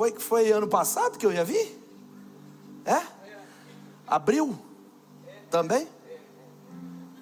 [0.00, 1.78] Foi que foi ano passado que eu ia vir?
[2.86, 3.02] É?
[4.06, 4.58] Abril?
[5.50, 5.86] Também?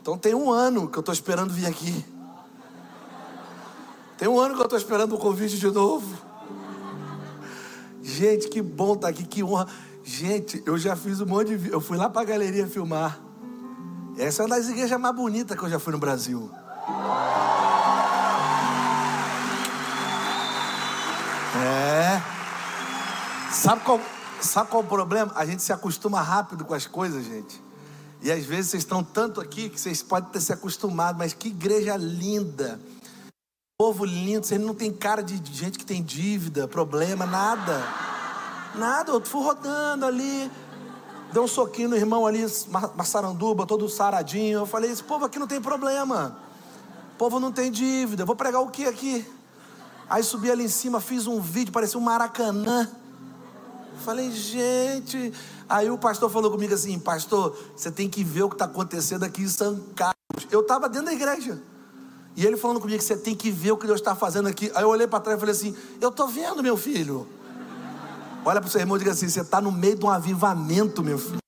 [0.00, 2.06] Então tem um ano que eu estou esperando vir aqui.
[4.16, 6.06] Tem um ano que eu estou esperando o convite de novo.
[8.00, 9.66] Gente, que bom estar tá aqui, que honra.
[10.04, 11.72] Gente, eu já fiz um monte de.
[11.72, 13.18] Eu fui lá para a galeria filmar.
[14.16, 16.48] Essa é uma das igrejas mais bonitas que eu já fui no Brasil.
[21.60, 22.07] É.
[23.58, 24.00] Sabe qual,
[24.40, 25.32] sabe qual é o problema?
[25.34, 27.60] A gente se acostuma rápido com as coisas, gente.
[28.22, 31.48] E às vezes vocês estão tanto aqui que vocês podem ter se acostumado, mas que
[31.48, 32.80] igreja linda.
[33.76, 37.82] Povo lindo, vocês não tem cara de gente que tem dívida, problema, nada.
[38.76, 40.48] Nada, eu fui rodando ali,
[41.32, 42.46] deu um soquinho no irmão ali,
[42.94, 44.60] maçaranduba, todo saradinho.
[44.60, 46.38] Eu falei, esse povo aqui não tem problema.
[47.18, 48.24] Povo não tem dívida.
[48.24, 49.26] Vou pregar o que aqui?
[50.08, 52.88] Aí subi ali em cima, fiz um vídeo, parecia um maracanã.
[54.04, 55.32] Falei, gente.
[55.68, 59.24] Aí o pastor falou comigo assim: Pastor, você tem que ver o que está acontecendo
[59.24, 60.16] aqui em São Carlos.
[60.50, 61.60] Eu estava dentro da igreja.
[62.36, 64.70] E ele falando comigo você tem que ver o que Deus está fazendo aqui.
[64.74, 67.26] Aí eu olhei para trás e falei assim: Eu estou vendo, meu filho.
[68.44, 71.02] Olha para o seu irmão e diga assim: Você está no meio de um avivamento,
[71.02, 71.38] meu filho.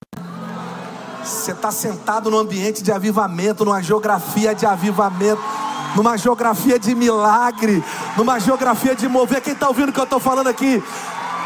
[1.25, 5.41] Você está sentado num ambiente de avivamento, numa geografia de avivamento
[5.97, 7.83] numa geografia de milagre,
[8.17, 9.41] numa geografia de mover.
[9.41, 10.83] Quem está ouvindo o que eu estou falando aqui?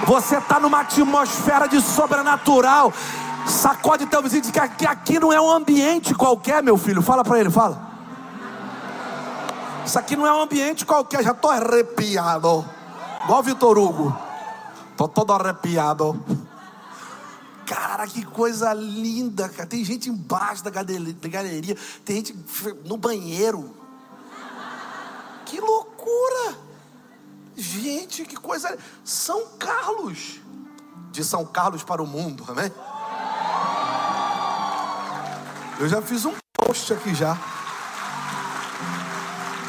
[0.07, 2.93] Você está numa atmosfera de sobrenatural.
[3.47, 7.03] Sacode teu vizinho que aqui, aqui não é um ambiente qualquer, meu filho.
[7.03, 7.95] Fala para ele, fala.
[9.85, 11.23] Isso aqui não é um ambiente qualquer.
[11.23, 12.65] Já estou arrepiado.
[13.25, 14.17] Igual Vitor Hugo.
[14.91, 16.23] Estou todo arrepiado.
[17.67, 19.69] Cara, que coisa linda, cara.
[19.69, 22.37] Tem gente embaixo da galeria, tem gente
[22.85, 23.75] no banheiro.
[25.47, 26.64] Que loucura!
[27.57, 28.77] Gente, que coisa.
[29.05, 30.41] São Carlos.
[31.11, 32.73] De São Carlos para o mundo, amém?
[35.79, 37.37] Eu já fiz um post aqui já.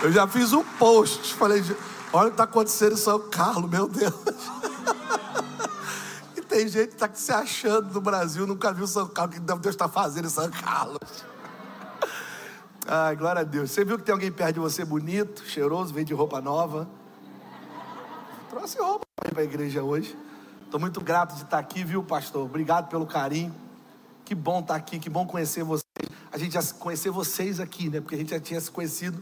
[0.01, 1.33] Eu já fiz um post.
[1.35, 1.63] Falei,
[2.13, 4.13] olha o que está acontecendo em São Carlos, meu Deus.
[6.35, 9.45] e tem gente que está se achando no Brasil, nunca viu São Carlos, o que
[9.45, 11.25] Deus está fazendo em São Carlos.
[12.87, 13.71] Ai, glória a Deus.
[13.71, 16.87] Você viu que tem alguém perto de você bonito, cheiroso, veio de roupa nova?
[18.55, 20.17] Trouxe roupa para a igreja hoje.
[20.63, 22.45] Estou muito grato de estar aqui, viu, pastor?
[22.45, 23.53] Obrigado pelo carinho.
[24.23, 25.83] Que bom estar aqui, que bom conhecer vocês.
[26.31, 27.99] A gente já conhecer vocês aqui, né?
[27.99, 29.21] Porque a gente já tinha se conhecido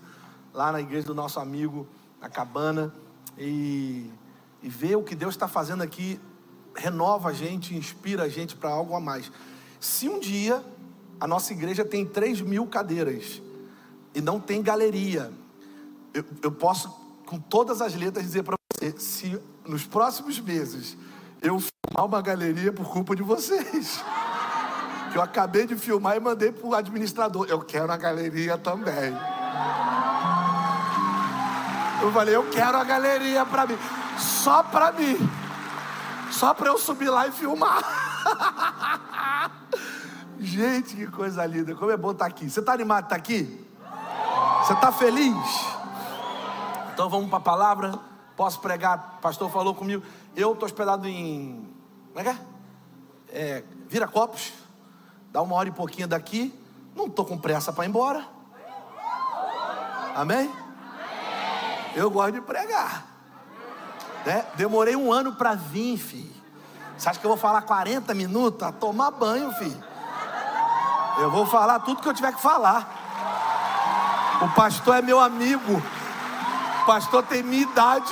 [0.53, 1.87] lá na igreja do nosso amigo,
[2.21, 2.93] na cabana.
[3.35, 4.07] E,
[4.61, 6.21] e ver o que Deus está fazendo aqui
[6.75, 9.31] renova a gente, inspira a gente para algo a mais.
[9.79, 10.63] Se um dia
[11.19, 13.41] a nossa igreja tem 3 mil cadeiras,
[14.13, 15.33] e não tem galeria.
[16.13, 16.87] Eu, eu posso,
[17.25, 20.97] com todas as letras, dizer para se nos próximos meses
[21.41, 24.03] eu filmar uma galeria por culpa de vocês,
[25.11, 29.17] que eu acabei de filmar e mandei para o administrador, eu quero a galeria também.
[32.01, 33.77] Eu falei: eu quero a galeria para mim,
[34.17, 35.17] só para mim,
[36.31, 37.81] só para eu subir lá e filmar.
[40.39, 41.73] Gente, que coisa linda.
[41.73, 42.49] Como é bom estar aqui.
[42.49, 43.67] Você está animado de estar aqui?
[44.61, 45.35] Você está feliz?
[46.93, 48.12] Então vamos para a palavra.
[48.35, 49.19] Posso pregar?
[49.21, 50.03] Pastor falou comigo.
[50.35, 51.69] Eu estou hospedado em.
[52.13, 52.37] Como é que é?
[53.29, 54.51] é Vira Copos.
[55.31, 56.53] Dá uma hora e pouquinho daqui.
[56.95, 58.25] Não estou com pressa para ir embora.
[60.15, 60.51] Amém?
[61.95, 63.05] Eu gosto de pregar.
[64.25, 64.45] Né?
[64.55, 66.33] Demorei um ano para vir, filho.
[66.97, 68.63] Você acha que eu vou falar 40 minutos?
[68.63, 69.83] A tomar banho, filho.
[71.19, 73.01] Eu vou falar tudo que eu tiver que falar.
[74.41, 75.81] O pastor é meu amigo.
[76.85, 78.11] Pastor tem minha idade.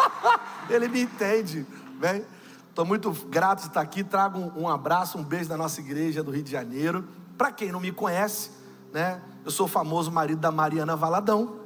[0.68, 1.66] Ele me entende.
[1.94, 2.24] Bem,
[2.68, 4.04] estou muito grato de estar aqui.
[4.04, 7.06] Trago um, um abraço, um beijo da nossa igreja do Rio de Janeiro.
[7.36, 8.50] Para quem não me conhece,
[8.92, 9.20] né?
[9.44, 11.56] Eu sou o famoso marido da Mariana Valadão,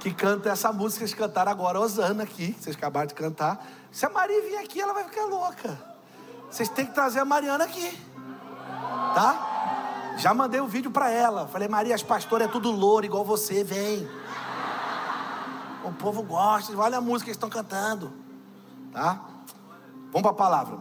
[0.00, 1.04] que canta essa música.
[1.04, 2.56] Eles cantaram agora Osana aqui.
[2.58, 3.66] Vocês acabaram de cantar.
[3.90, 5.78] Se a Maria vir aqui, ela vai ficar louca.
[6.50, 7.98] Vocês têm que trazer a Mariana aqui,
[9.14, 10.14] tá?
[10.16, 11.46] Já mandei o um vídeo para ela.
[11.46, 14.08] Falei, Maria, as pastoras é tudo louro, igual você, vem.
[15.86, 18.12] O povo gosta, olha a música que estão cantando.
[18.92, 19.20] Tá?
[20.10, 20.78] Vamos para a palavra.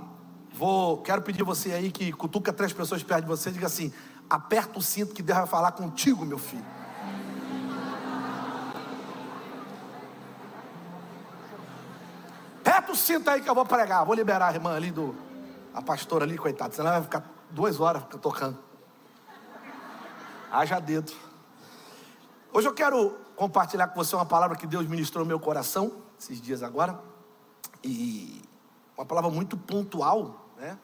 [0.52, 3.94] Vou, quero pedir você aí que cutuca três pessoas perto de você e diga assim:
[4.28, 6.66] aperta o cinto que Deus vai falar contigo, meu filho.
[12.62, 14.04] Aperta o cinto aí que eu vou pregar.
[14.06, 15.16] Vou liberar a irmã ali do.
[15.72, 16.74] A pastora ali, coitada.
[16.74, 18.58] Senão ela vai ficar duas horas tocando.
[20.52, 21.14] Haja dedo.
[22.52, 26.42] Hoje eu quero compartilhar com você uma palavra que Deus ministrou no meu coração, esses
[26.42, 27.00] dias agora.
[27.84, 28.42] e
[28.98, 30.78] uma palavra muito pontual, né?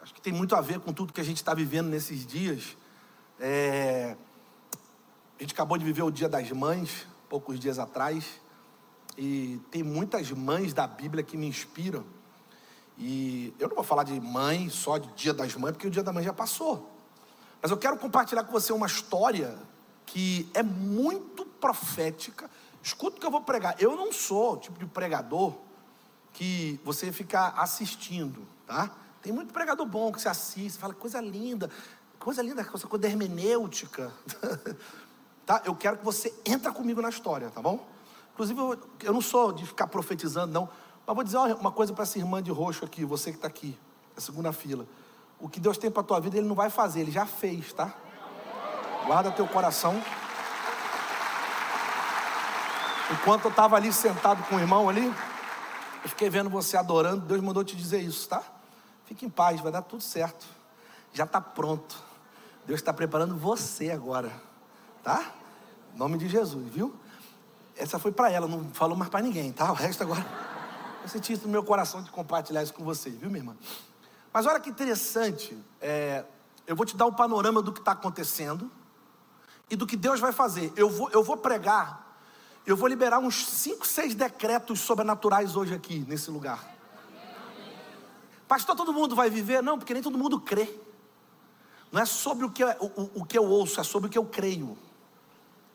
[0.00, 2.76] Acho que tem muito a ver com tudo que a gente está vivendo nesses dias.
[3.38, 4.16] É...
[5.38, 8.40] A gente acabou de viver o Dia das Mães, poucos dias atrás,
[9.16, 12.04] e tem muitas mães da Bíblia que me inspiram.
[12.98, 16.02] E eu não vou falar de mãe, só de Dia das Mães, porque o Dia
[16.02, 16.90] da Mãe já passou.
[17.62, 19.56] Mas eu quero compartilhar com você uma história
[20.04, 22.50] que é muito profética.
[22.82, 23.74] Escuta o que eu vou pregar.
[23.78, 25.54] Eu não sou o tipo de pregador
[26.32, 28.90] que você fica assistindo, tá?
[29.22, 31.70] Tem muito pregador bom que você assiste, fala coisa linda,
[32.18, 34.12] coisa linda, coisa, coisa hermenêutica.
[35.44, 35.62] tá?
[35.64, 37.84] Eu quero que você entre comigo na história, tá bom?
[38.34, 40.68] Inclusive, eu, eu não sou de ficar profetizando, não.
[41.06, 43.78] Mas vou dizer uma coisa para essa irmã de roxo aqui, você que está aqui,
[44.16, 44.86] a segunda fila.
[45.40, 47.72] O que Deus tem para a tua vida, Ele não vai fazer, Ele já fez,
[47.72, 47.94] tá?
[49.06, 50.02] Guarda teu coração.
[53.10, 55.06] Enquanto eu estava ali sentado com o irmão ali,
[56.02, 58.42] eu fiquei vendo você adorando, Deus mandou te dizer isso, tá?
[59.04, 60.44] Fique em paz, vai dar tudo certo.
[61.12, 61.96] Já está pronto.
[62.66, 64.32] Deus está preparando você agora,
[65.04, 65.32] tá?
[65.94, 66.94] Em nome de Jesus, viu?
[67.76, 69.70] Essa foi para ela, não falou mais para ninguém, tá?
[69.70, 70.26] O resto agora.
[71.02, 73.56] Eu senti isso no meu coração de compartilhar isso com vocês, viu, minha irmã?
[74.32, 76.24] Mas olha que interessante, é,
[76.66, 78.70] eu vou te dar um panorama do que está acontecendo
[79.70, 80.72] e do que Deus vai fazer.
[80.76, 82.05] Eu vou, eu vou pregar
[82.66, 86.74] eu vou liberar uns 5, 6 decretos sobrenaturais hoje aqui, nesse lugar.
[88.48, 89.62] Pastor, todo mundo vai viver?
[89.62, 90.68] Não, porque nem todo mundo crê.
[91.92, 94.24] Não é sobre o que, o, o que eu ouço, é sobre o que eu
[94.24, 94.76] creio.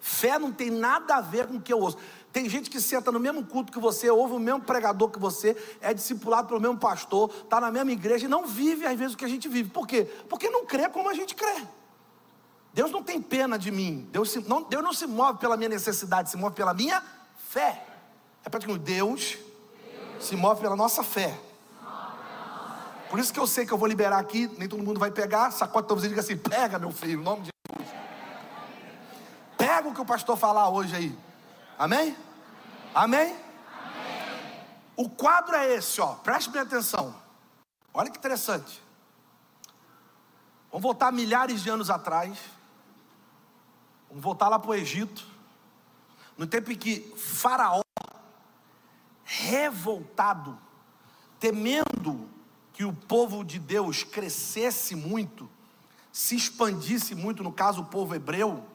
[0.02, 1.98] Fé não tem nada a ver com o que eu ouço.
[2.34, 5.56] Tem gente que senta no mesmo culto que você, ouve o mesmo pregador que você,
[5.80, 9.18] é discipulado pelo mesmo pastor, está na mesma igreja e não vive às vezes o
[9.18, 9.70] que a gente vive.
[9.70, 10.04] Por quê?
[10.28, 11.68] Porque não crê como a gente crê.
[12.74, 14.08] Deus não tem pena de mim.
[14.12, 17.04] Deus, se, não, Deus não se move pela minha necessidade, se move pela minha
[17.50, 17.86] fé.
[18.46, 19.38] É praticamente Deus,
[19.84, 21.38] Deus se move pela nossa fé.
[23.10, 25.52] Por isso que eu sei que eu vou liberar aqui, nem todo mundo vai pegar,
[25.52, 27.94] sacode tua e diga assim: pega, meu filho, em nome de Jesus.
[29.58, 31.20] Pega o que o pastor falar hoje aí.
[31.78, 32.16] Amém?
[32.96, 33.36] Amém?
[33.36, 33.36] Amém?
[34.96, 36.14] O quadro é esse, ó.
[36.14, 37.14] Preste bem atenção.
[37.94, 38.82] Olha que interessante.
[40.72, 42.38] Vamos voltar milhares de anos atrás.
[44.12, 45.26] Vamos voltar lá para o Egito.
[46.38, 47.82] No tempo em que Faraó,
[49.24, 50.60] revoltado,
[51.40, 52.30] temendo
[52.74, 55.50] que o povo de Deus crescesse muito,
[56.12, 58.66] se expandisse muito, no caso o povo hebreu,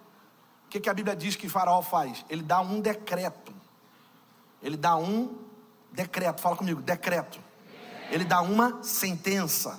[0.65, 2.25] o que, que a Bíblia diz que Faraó faz?
[2.31, 3.55] Ele dá um decreto.
[4.63, 5.37] Ele dá um
[5.93, 7.39] decreto, fala comigo, decreto.
[8.11, 9.79] Ele dá uma sentença.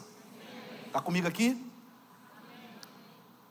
[0.86, 1.67] Está comigo aqui?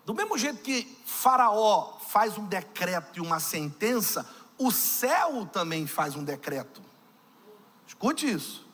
[0.06, 4.24] Do mesmo jeito que Faraó faz um decreto e uma sentença,
[4.56, 6.80] o céu também faz um decreto.
[7.88, 8.64] Escute isso.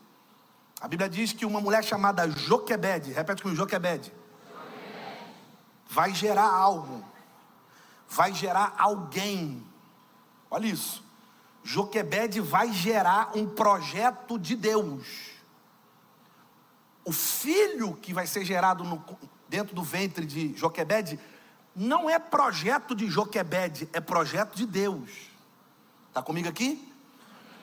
[0.78, 4.12] A Bíblia diz que uma mulher chamada Joquebede, repete comigo, Joquebede,
[5.88, 7.02] vai gerar algo,
[8.06, 9.66] vai gerar alguém.
[10.50, 11.02] Olha isso.
[11.64, 15.30] Joquebede vai gerar um projeto de Deus.
[17.06, 19.02] O filho que vai ser gerado no,
[19.52, 21.20] dentro do ventre de Joquebede,
[21.76, 25.10] não é projeto de Joquebede, é projeto de Deus.
[26.08, 26.90] Está comigo aqui?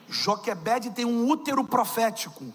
[0.08, 2.54] Joquebede tem um útero profético.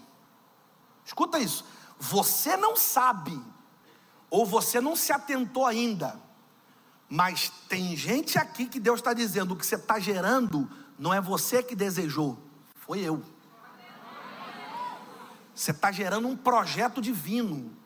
[1.04, 1.66] Escuta isso.
[1.98, 3.38] Você não sabe,
[4.30, 6.18] ou você não se atentou ainda,
[7.06, 10.66] mas tem gente aqui que Deus está dizendo: o que você está gerando
[10.98, 12.38] não é você que desejou,
[12.74, 13.22] foi eu.
[15.54, 17.76] Você está gerando um projeto divino.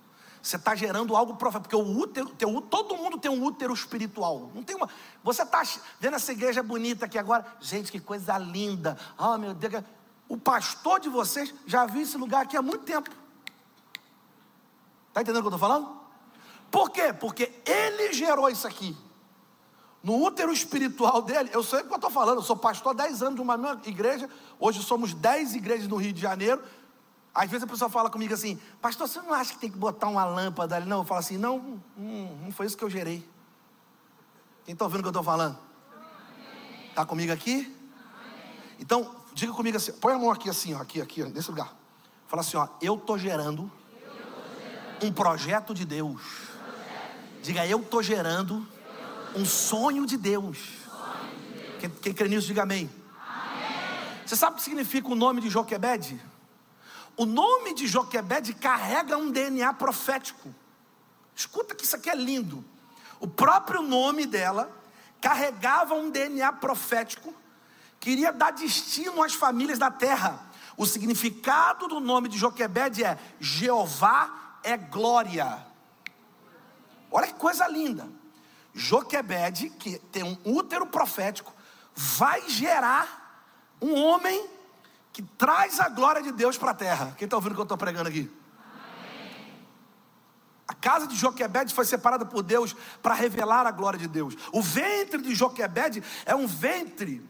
[0.42, 4.50] Você está gerando algo profético, porque o útero, teu, todo mundo tem um útero espiritual.
[4.54, 4.88] Não tem uma.
[5.22, 5.62] Você está
[5.98, 7.44] vendo essa igreja bonita aqui agora?
[7.60, 8.96] Gente, que coisa linda.
[9.18, 9.84] Oh, meu Deus.
[10.28, 13.10] O pastor de vocês já viu esse lugar aqui há muito tempo.
[15.08, 16.00] Está entendendo o que eu estou falando?
[16.70, 17.12] Por quê?
[17.12, 18.96] Porque ele gerou isso aqui.
[20.02, 23.04] No útero espiritual dele, eu sei o que eu estou falando, eu sou pastor há
[23.04, 26.62] 10 anos de uma mesma igreja, hoje somos 10 igrejas no Rio de Janeiro,
[27.34, 30.08] às vezes a pessoa fala comigo assim, pastor, você não acha que tem que botar
[30.08, 30.86] uma lâmpada ali?
[30.86, 33.26] Não, eu falo assim, não, hum, não foi isso que eu gerei.
[34.64, 35.56] Quem está ouvindo o que eu estou falando?
[36.88, 37.76] Está comigo aqui?
[38.78, 41.72] Então, diga comigo assim, põe a mão aqui assim, ó, aqui, aqui, nesse lugar.
[42.26, 43.70] Fala assim, ó, eu estou gerando,
[45.02, 46.20] um projeto de Deus.
[47.42, 48.66] Diga, eu estou gerando
[49.34, 50.58] um sonho de Deus.
[51.78, 52.90] Quem, quem crê nisso, diga amém.
[54.26, 56.20] Você sabe o que significa o nome de Joquebede?
[57.20, 60.54] O nome de Joquebede carrega um DNA profético.
[61.36, 62.64] Escuta que isso aqui é lindo.
[63.20, 64.74] O próprio nome dela
[65.20, 67.34] carregava um DNA profético
[68.00, 70.50] que iria dar destino às famílias da terra.
[70.78, 75.66] O significado do nome de Joquebed é Jeová é glória.
[77.10, 78.08] Olha que coisa linda.
[78.72, 81.52] Joquebed, que tem um útero profético,
[81.94, 83.44] vai gerar
[83.78, 84.48] um homem
[85.12, 87.14] que traz a glória de Deus para a terra.
[87.16, 88.30] Quem está ouvindo o que eu estou pregando aqui?
[90.68, 94.36] A casa de Joquebed foi separada por Deus para revelar a glória de Deus.
[94.52, 97.28] O ventre de Joquebed é um ventre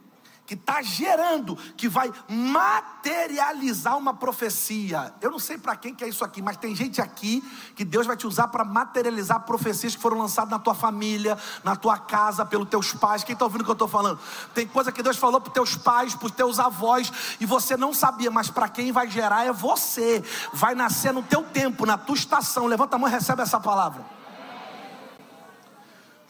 [0.51, 5.15] que está gerando, que vai materializar uma profecia.
[5.21, 7.41] Eu não sei para quem que é isso aqui, mas tem gente aqui
[7.77, 11.77] que Deus vai te usar para materializar profecias que foram lançadas na tua família, na
[11.77, 13.23] tua casa, pelos teus pais.
[13.23, 14.19] Quem está ouvindo o que eu estou falando?
[14.53, 18.29] Tem coisa que Deus falou para teus pais, para teus avós, e você não sabia,
[18.29, 20.21] mas para quem vai gerar é você.
[20.53, 22.67] Vai nascer no teu tempo, na tua estação.
[22.67, 24.20] Levanta a mão e recebe essa palavra.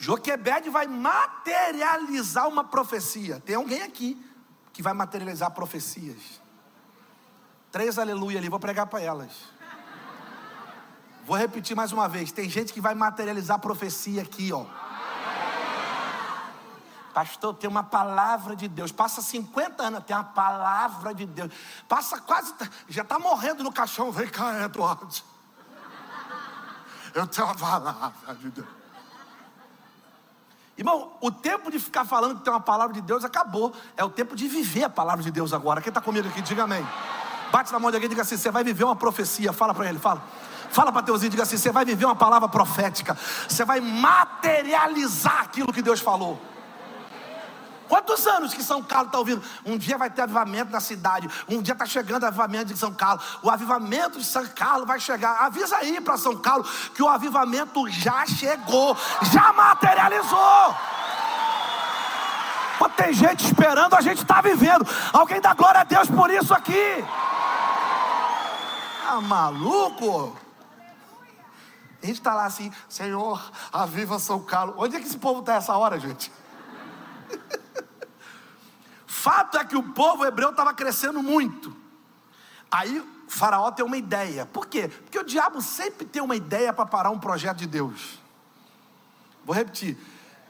[0.01, 3.39] Joquebed vai materializar uma profecia.
[3.39, 4.19] Tem alguém aqui
[4.73, 6.41] que vai materializar profecias.
[7.71, 9.31] Três aleluia ali, vou pregar para elas.
[11.27, 12.33] Vou repetir mais uma vez.
[12.33, 14.65] Tem gente que vai materializar profecia aqui, ó.
[17.13, 18.91] Pastor, tem uma palavra de Deus.
[18.91, 21.53] Passa 50 anos, tem uma palavra de Deus.
[21.87, 22.55] Passa quase,
[22.89, 24.11] já está morrendo no caixão.
[24.11, 25.15] Vem cá, Eduardo.
[27.13, 28.80] Eu tenho uma palavra de Deus.
[30.81, 33.71] Irmão, o tempo de ficar falando que tem uma palavra de Deus acabou.
[33.99, 35.83] É o tempo de viver a palavra de Deus agora.
[35.83, 36.83] Quem está comigo aqui, diga amém.
[37.53, 39.53] Bate na mão de alguém e diga assim: você vai viver uma profecia.
[39.53, 40.23] Fala para ele, fala.
[40.71, 43.15] Fala para teuzinho, diga assim: você vai viver uma palavra profética.
[43.47, 46.41] Você vai materializar aquilo que Deus falou.
[47.91, 49.43] Quantos anos que São Carlos está ouvindo?
[49.67, 51.29] Um dia vai ter avivamento na cidade.
[51.49, 53.25] Um dia está chegando o avivamento de São Carlos.
[53.43, 55.45] O avivamento de São Carlos vai chegar.
[55.45, 58.97] Avisa aí para São Carlos que o avivamento já chegou,
[59.33, 60.77] já materializou.
[62.79, 64.87] Quando tem gente esperando, a gente está vivendo.
[65.13, 67.05] Alguém dá glória a Deus por isso aqui.
[69.09, 70.39] Ah, maluco?
[72.01, 74.77] A gente está lá assim, Senhor, aviva São Carlos.
[74.79, 76.31] Onde é que esse povo está essa hora, gente?
[79.21, 81.77] Fato é que o povo hebreu estava crescendo muito.
[82.71, 84.47] Aí Faraó tem uma ideia.
[84.47, 84.89] Por quê?
[84.89, 88.19] Porque o diabo sempre tem uma ideia para parar um projeto de Deus.
[89.45, 89.99] Vou repetir.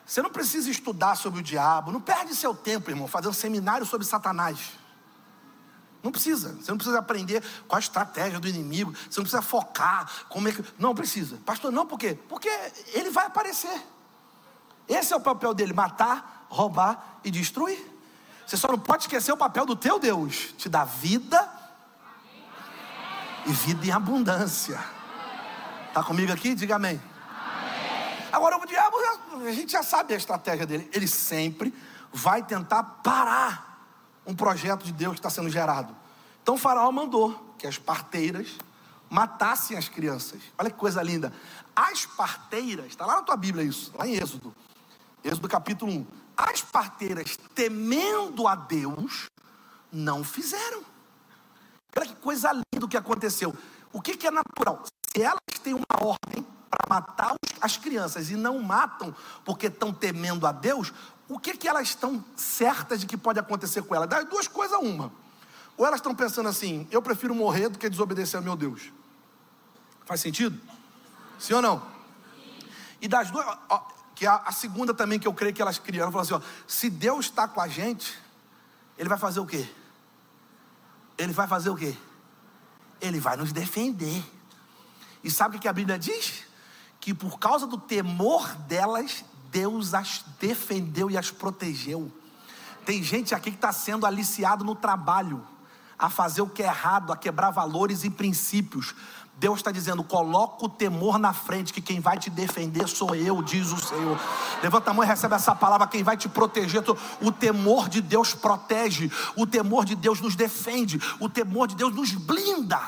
[0.07, 3.85] Você não precisa estudar sobre o diabo, não perde seu tempo, irmão, fazer um seminário
[3.85, 4.71] sobre Satanás.
[6.01, 6.55] Não precisa.
[6.55, 8.93] Você não precisa aprender qual a estratégia do inimigo.
[8.93, 10.09] Você não precisa focar.
[10.29, 10.65] Como é que.
[10.79, 11.39] Não precisa.
[11.45, 12.17] Pastor, não, por quê?
[12.29, 12.49] Porque
[12.93, 13.83] ele vai aparecer.
[14.87, 17.90] Esse é o papel dele: matar, roubar e destruir.
[18.51, 21.49] Você só não pode esquecer o papel do teu Deus: te dar vida
[23.47, 24.85] e vida em abundância.
[25.87, 26.53] Está comigo aqui?
[26.57, 27.01] Diga amém.
[28.33, 28.97] Agora, o diabo,
[29.47, 30.91] a gente já sabe a estratégia dele.
[30.93, 31.73] Ele sempre
[32.13, 33.87] vai tentar parar
[34.27, 35.95] um projeto de Deus que está sendo gerado.
[36.43, 38.49] Então, o Faraó mandou que as parteiras
[39.09, 40.41] matassem as crianças.
[40.59, 41.33] Olha que coisa linda.
[41.77, 44.53] As parteiras, está lá na tua Bíblia isso, lá em Êxodo.
[45.23, 49.29] Êxodo capítulo 1 as parteiras, temendo a Deus,
[49.93, 50.83] não fizeram.
[51.97, 53.55] Olha que coisa linda que aconteceu.
[53.93, 54.85] O que, que é natural?
[55.13, 60.47] Se elas têm uma ordem para matar as crianças e não matam porque estão temendo
[60.47, 60.93] a Deus,
[61.29, 64.09] o que, que elas estão certas de que pode acontecer com elas?
[64.09, 65.13] Das duas coisas, uma.
[65.77, 68.93] Ou elas estão pensando assim: eu prefiro morrer do que desobedecer ao meu Deus.
[70.07, 70.61] Faz sentido?
[71.39, 71.83] Sim ou não?
[73.01, 73.47] E das duas,
[74.21, 76.91] que a, a segunda também que eu creio que elas criaram, falou assim: ó, se
[76.91, 78.19] Deus está com a gente,
[78.99, 79.67] Ele vai fazer o quê?
[81.17, 81.97] Ele vai fazer o quê?
[83.01, 84.23] Ele vai nos defender.
[85.25, 86.45] E sabe o que a Bíblia diz?
[87.01, 92.13] Que por causa do temor delas, Deus as defendeu e as protegeu.
[92.85, 95.43] Tem gente aqui que está sendo aliciado no trabalho,
[95.99, 98.95] a fazer o que é errado, a quebrar valores e princípios,
[99.41, 103.43] Deus está dizendo: coloca o temor na frente, que quem vai te defender sou eu,
[103.43, 104.21] diz o Senhor.
[104.63, 106.83] Levanta a mão e recebe essa palavra: quem vai te proteger.
[107.23, 111.95] O temor de Deus protege, o temor de Deus nos defende, o temor de Deus
[111.95, 112.79] nos blinda.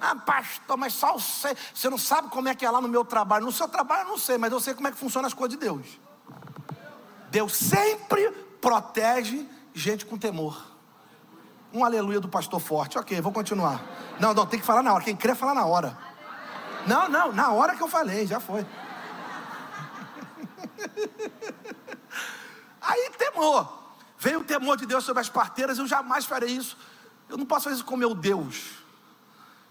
[0.00, 3.04] Ah, pastor, mas só você, você não sabe como é que é lá no meu
[3.04, 3.44] trabalho.
[3.44, 5.58] No seu trabalho eu não sei, mas eu sei como é que funciona as coisas
[5.58, 5.86] de Deus.
[7.30, 8.30] Deus sempre
[8.62, 10.75] protege gente com temor.
[11.76, 12.98] Um aleluia do pastor forte.
[12.98, 13.82] Ok, vou continuar.
[14.18, 15.04] Não, não, tem que falar na hora.
[15.04, 15.94] Quem crê, fala na hora.
[16.86, 18.64] Não, não, na hora que eu falei, já foi.
[22.80, 23.70] Aí temor.
[24.18, 26.78] Veio o temor de Deus sobre as parteiras, eu jamais farei isso.
[27.28, 28.70] Eu não posso fazer isso com meu Deus.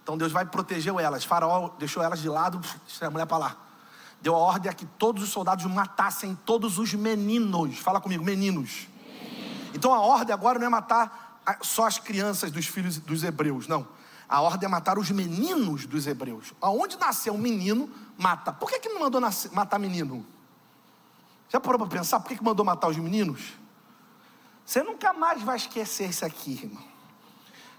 [0.03, 1.25] Então Deus vai proteger elas.
[1.25, 3.57] Faraó deixou elas de lado, deixa a mulher para lá.
[4.21, 7.79] Deu a ordem a que todos os soldados matassem todos os meninos.
[7.79, 8.87] Fala comigo, meninos.
[9.73, 11.24] Então a ordem agora não é matar
[11.61, 13.87] só as crianças dos filhos dos hebreus, não.
[14.27, 16.53] A ordem é matar os meninos dos hebreus.
[16.59, 18.51] Aonde nasceu um menino, mata.
[18.51, 20.25] Por que, que não mandou nascer, matar menino?
[21.49, 23.53] Já parou para pensar por que, que mandou matar os meninos?
[24.65, 26.83] Você nunca mais vai esquecer isso aqui, irmão.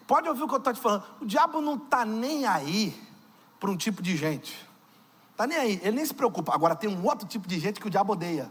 [0.07, 1.05] Pode ouvir o que eu estou te falando.
[1.21, 2.97] O diabo não está nem aí
[3.59, 4.57] para um tipo de gente.
[5.33, 6.55] Está nem aí, ele nem se preocupa.
[6.55, 8.51] Agora tem um outro tipo de gente que o diabo odeia.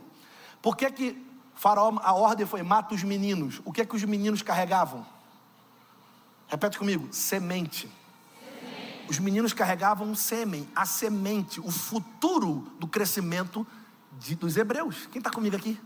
[0.61, 1.24] Por que, que
[1.55, 3.61] faraó, a ordem foi mata os meninos?
[3.65, 5.05] O que é que os meninos carregavam?
[6.47, 7.89] Repete comigo: semente.
[7.89, 9.05] semente.
[9.09, 13.65] Os meninos carregavam um sêmen, a semente, o futuro do crescimento
[14.19, 15.07] de, dos hebreus.
[15.11, 15.79] Quem está comigo aqui?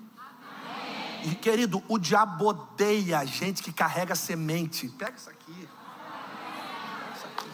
[1.23, 4.88] E, querido, o diabo odeia a gente que carrega semente.
[4.88, 5.53] Pega isso aqui.
[5.53, 7.49] Pega isso aqui.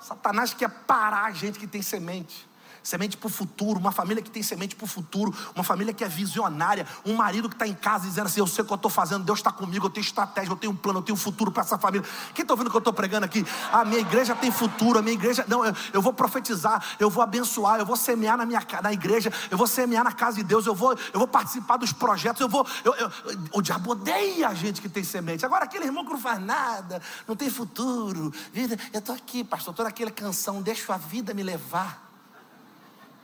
[0.00, 2.46] Satanás quer parar a gente que tem semente
[2.86, 6.04] semente para o futuro, uma família que tem semente para o futuro, uma família que
[6.04, 8.76] é visionária, um marido que está em casa dizendo assim: Eu sei o que eu
[8.76, 11.20] estou fazendo, Deus está comigo, eu tenho estratégia, eu tenho um plano, eu tenho um
[11.20, 12.06] futuro para essa família.
[12.32, 13.44] Quem está ouvindo o que eu estou pregando aqui?
[13.72, 17.24] A minha igreja tem futuro, a minha igreja, não, eu, eu, vou profetizar, eu vou
[17.24, 20.64] abençoar, eu vou semear na minha na igreja, eu vou semear na casa de Deus,
[20.64, 22.64] eu vou, eu vou participar dos projetos, eu vou.
[22.84, 23.10] Eu, eu,
[23.52, 25.44] o diabo odeia a gente que tem semente.
[25.44, 28.32] Agora, aquele irmão que não faz nada, não tem futuro,
[28.92, 32.05] eu estou aqui, pastor, estou naquela canção, deixa a vida me levar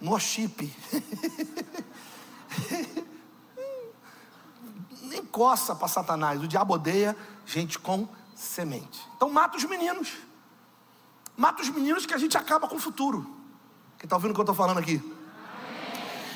[0.03, 0.75] no chip.
[5.03, 6.43] Nem coça para Satanás.
[6.43, 7.17] O diabo odeia
[7.47, 9.01] gente com semente.
[9.17, 10.13] Então mata os meninos.
[11.37, 13.23] Mata os meninos que a gente acaba com o futuro.
[13.97, 15.01] Quem está ouvindo o que eu estou falando aqui?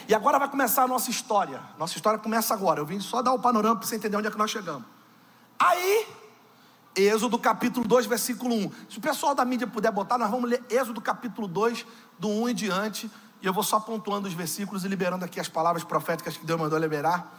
[0.09, 1.61] E agora vai começar a nossa história.
[1.77, 2.81] Nossa história começa agora.
[2.81, 4.85] Eu vim só dar o panorama para você entender onde é que nós chegamos.
[5.59, 6.07] Aí,
[6.95, 8.73] Êxodo capítulo 2, versículo 1.
[8.89, 11.85] Se o pessoal da mídia puder botar, nós vamos ler Êxodo capítulo 2,
[12.19, 13.11] do 1 em diante.
[13.47, 16.59] E eu vou só pontuando os versículos e liberando aqui as palavras proféticas que Deus
[16.59, 17.33] mandou liberar.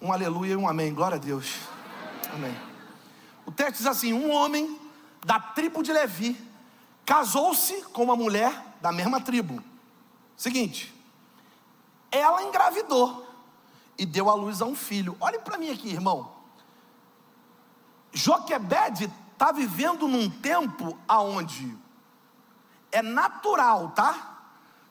[0.00, 0.94] Um aleluia e um amém.
[0.94, 1.58] Glória a Deus.
[2.32, 2.58] Amém.
[3.44, 4.80] O texto diz assim: Um homem
[5.26, 6.42] da tribo de Levi
[7.04, 9.62] casou-se com uma mulher da mesma tribo.
[10.38, 10.90] Seguinte,
[12.10, 13.30] ela engravidou
[13.98, 15.18] e deu à luz a um filho.
[15.20, 16.32] Olhem para mim aqui, irmão.
[18.10, 21.76] Joquebede está vivendo num tempo aonde
[22.90, 24.31] é natural, tá?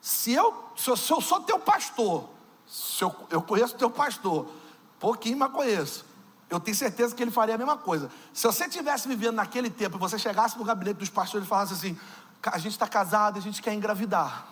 [0.02, 2.28] Se eu, se eu, sou teu pastor,
[2.68, 4.50] se eu, eu conheço teu pastor,
[5.00, 6.04] pouquinho, mas conheço.
[6.50, 8.10] Eu tenho certeza que ele faria a mesma coisa.
[8.34, 11.74] Se você estivesse vivendo naquele tempo e você chegasse no gabinete dos pastores e falasse
[11.74, 11.98] assim:
[12.44, 14.48] a gente está casado, a gente quer engravidar.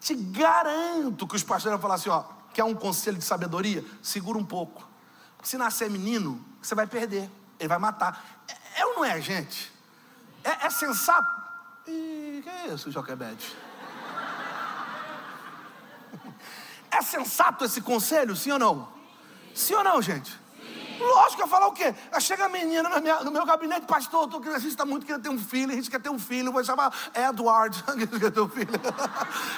[0.00, 3.84] Te garanto que os pastores vão falar assim: ó, quer um conselho de sabedoria?
[4.02, 4.86] Segura um pouco.
[5.42, 8.42] Se nascer menino, você vai perder, ele vai matar.
[8.48, 9.72] É, é ou não é, gente?
[10.42, 11.28] É, é sensato?
[11.86, 13.56] Ih, que é isso, Joquebede?
[16.90, 18.88] É sensato esse conselho, sim ou não?
[19.54, 20.30] Sim ou não, gente?
[20.30, 20.98] Sim.
[20.98, 21.94] Lógico eu falar o quê?
[22.20, 25.28] Chega a menina minha, no meu gabinete, pastor, tô, a gente está muito querendo ter
[25.28, 27.82] um filho, a gente quer ter um filho, vou chamar Edward,
[28.18, 28.68] quer ter um filho.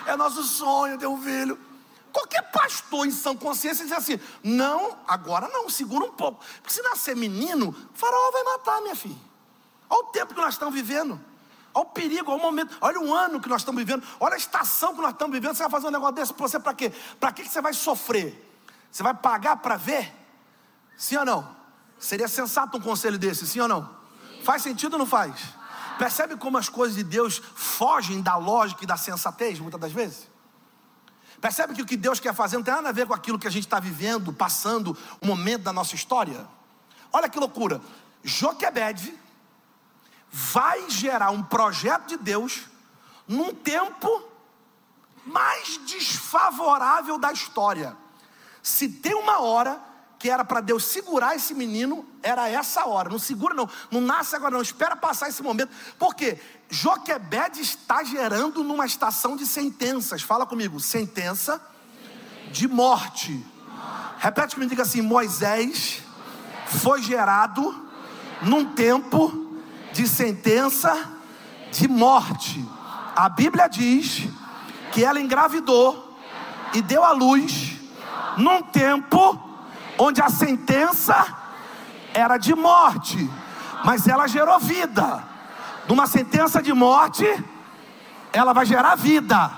[0.06, 1.58] É nosso sonho ter um filho.
[2.12, 6.44] Qualquer pastor em sã consciência diz assim: não, agora não, segura um pouco.
[6.60, 9.16] Porque se nascer menino, o faraó vai matar, minha filha.
[9.88, 11.20] Olha o tempo que nós estamos vivendo.
[11.72, 14.38] Olha o perigo, olha o momento, olha o ano que nós estamos vivendo, olha a
[14.38, 15.54] estação que nós estamos vivendo.
[15.54, 16.92] Você vai fazer um negócio desse para você para quê?
[17.18, 18.50] Para que você vai sofrer?
[18.90, 20.12] Você vai pagar para ver?
[20.96, 21.56] Sim ou não?
[21.98, 23.82] Seria sensato um conselho desse, sim ou não?
[23.82, 24.42] Sim.
[24.42, 25.40] Faz sentido ou não faz?
[25.98, 30.28] Percebe como as coisas de Deus fogem da lógica e da sensatez, muitas das vezes?
[31.40, 33.46] Percebe que o que Deus quer fazer não tem nada a ver com aquilo que
[33.46, 36.46] a gente está vivendo, passando, o momento da nossa história?
[37.12, 37.80] Olha que loucura.
[38.22, 39.14] Joquebed,
[40.30, 42.62] vai gerar um projeto de Deus
[43.26, 44.28] num tempo
[45.24, 47.96] mais desfavorável da história.
[48.62, 49.80] Se tem uma hora
[50.18, 53.08] que era para Deus segurar esse menino, era essa hora.
[53.08, 54.60] Não segura, não, não nasce agora, não.
[54.60, 55.70] Espera passar esse momento.
[55.98, 56.38] Porque
[56.68, 60.20] Joquebed está gerando numa estação de sentenças.
[60.20, 61.60] Fala comigo, sentença
[62.52, 63.44] de morte.
[64.18, 66.02] Repete comigo, diga assim: Moisés
[66.66, 67.88] foi gerado
[68.42, 69.49] num tempo
[70.00, 71.10] de sentença
[71.70, 72.66] de morte.
[73.14, 74.26] A Bíblia diz
[74.92, 76.16] que ela engravidou
[76.72, 77.76] e deu à luz
[78.38, 79.38] num tempo
[79.98, 81.36] onde a sentença
[82.14, 83.30] era de morte,
[83.84, 85.22] mas ela gerou vida.
[85.86, 87.26] Numa sentença de morte,
[88.32, 89.50] ela vai gerar vida.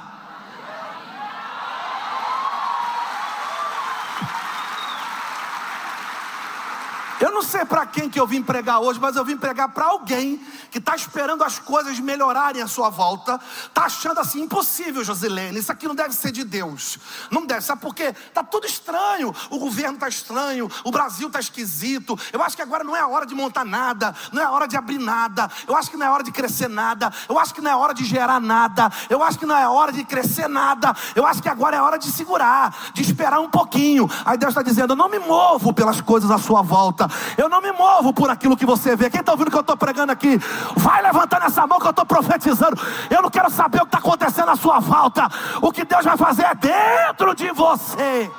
[7.31, 10.41] Não sei para quem que eu vim pregar hoje, mas eu vim pregar para alguém
[10.71, 15.71] que está esperando as coisas melhorarem à sua volta, está achando assim impossível, Josilene, isso
[15.71, 16.99] aqui não deve ser de Deus,
[17.31, 18.15] não deve, sabe por quê?
[18.27, 22.19] Está tudo estranho, o governo está estranho, o Brasil está esquisito.
[22.33, 24.67] Eu acho que agora não é a hora de montar nada, não é a hora
[24.67, 27.55] de abrir nada, eu acho que não é a hora de crescer nada, eu acho
[27.55, 29.93] que não é a hora de gerar nada, eu acho que não é a hora
[29.93, 33.51] de crescer nada, eu acho que agora é a hora de segurar, de esperar um
[33.51, 34.09] pouquinho.
[34.25, 37.61] Aí Deus está dizendo: Eu não me movo pelas coisas à sua volta, eu não
[37.61, 39.11] me movo por aquilo que você vê.
[39.11, 40.39] Quem está ouvindo que eu estou pregando aqui?
[40.77, 42.81] Vai levantando essa mão que eu estou profetizando.
[43.11, 45.29] Eu não quero saber o que está acontecendo à sua volta.
[45.61, 48.31] O que Deus vai fazer é dentro de você.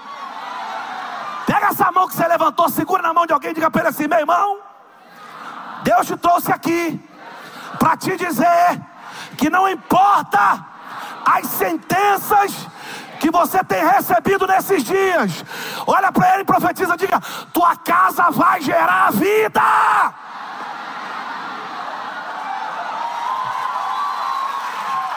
[1.46, 3.90] Pega essa mão que você levantou, segura na mão de alguém e diga para ele
[3.90, 4.60] assim: meu irmão,
[5.84, 7.00] Deus te trouxe aqui
[7.78, 8.82] para te dizer
[9.38, 10.66] que não importa
[11.26, 12.68] as sentenças
[13.24, 15.46] que você tem recebido nesses dias.
[15.88, 17.22] Olha para ele e profetiza, diga:
[17.54, 19.62] tua casa vai gerar vida.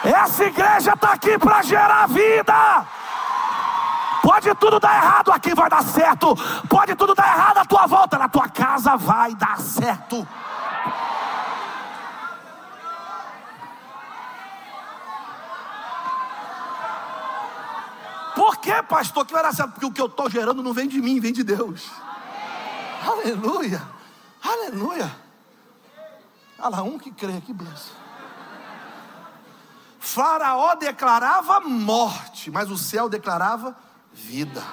[0.05, 2.87] Essa igreja está aqui para gerar vida.
[4.23, 6.33] Pode tudo dar errado, aqui vai dar certo.
[6.69, 10.25] Pode tudo dar errado à tua volta, na tua casa vai dar certo.
[18.37, 19.71] Por que, pastor, que certo?
[19.71, 21.89] Porque o que eu estou gerando não vem de mim, vem de Deus.
[23.01, 23.33] Amém.
[23.33, 23.81] Aleluia,
[24.43, 25.11] aleluia.
[26.59, 27.95] Olha lá, um que crê, que benção.
[29.99, 33.75] Faraó declarava morte, mas o céu declarava
[34.13, 34.63] vida.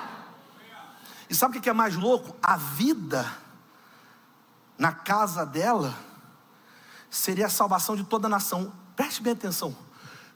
[1.31, 2.37] E sabe o que é mais louco?
[2.43, 3.27] A vida
[4.77, 5.95] na casa dela
[7.09, 8.71] seria a salvação de toda a nação.
[8.95, 9.75] Preste bem atenção.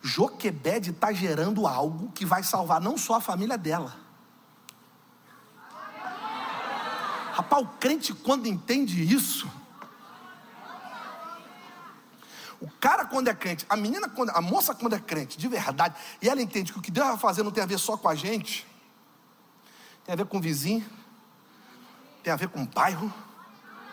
[0.02, 3.96] Joquebede está gerando algo que vai salvar não só a família dela.
[7.32, 9.48] Rapaz, o crente quando entende isso,
[12.61, 15.94] o cara quando é crente, a menina quando, a moça quando é crente, de verdade,
[16.20, 18.08] e ela entende que o que Deus vai fazer não tem a ver só com
[18.08, 18.66] a gente,
[20.04, 20.84] tem a ver com o vizinho,
[22.22, 23.12] tem a ver com o bairro,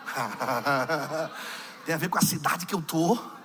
[1.86, 3.35] tem a ver com a cidade que eu estou.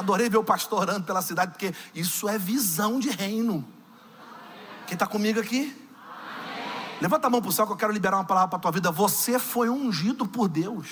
[0.00, 3.62] Adorei ver o pastor orando pela cidade, porque isso é visão de reino.
[4.86, 5.76] Quem está comigo aqui?
[7.02, 8.70] Levanta a mão para o céu que eu quero liberar uma palavra para a tua
[8.70, 8.90] vida.
[8.90, 10.86] Você foi ungido por Deus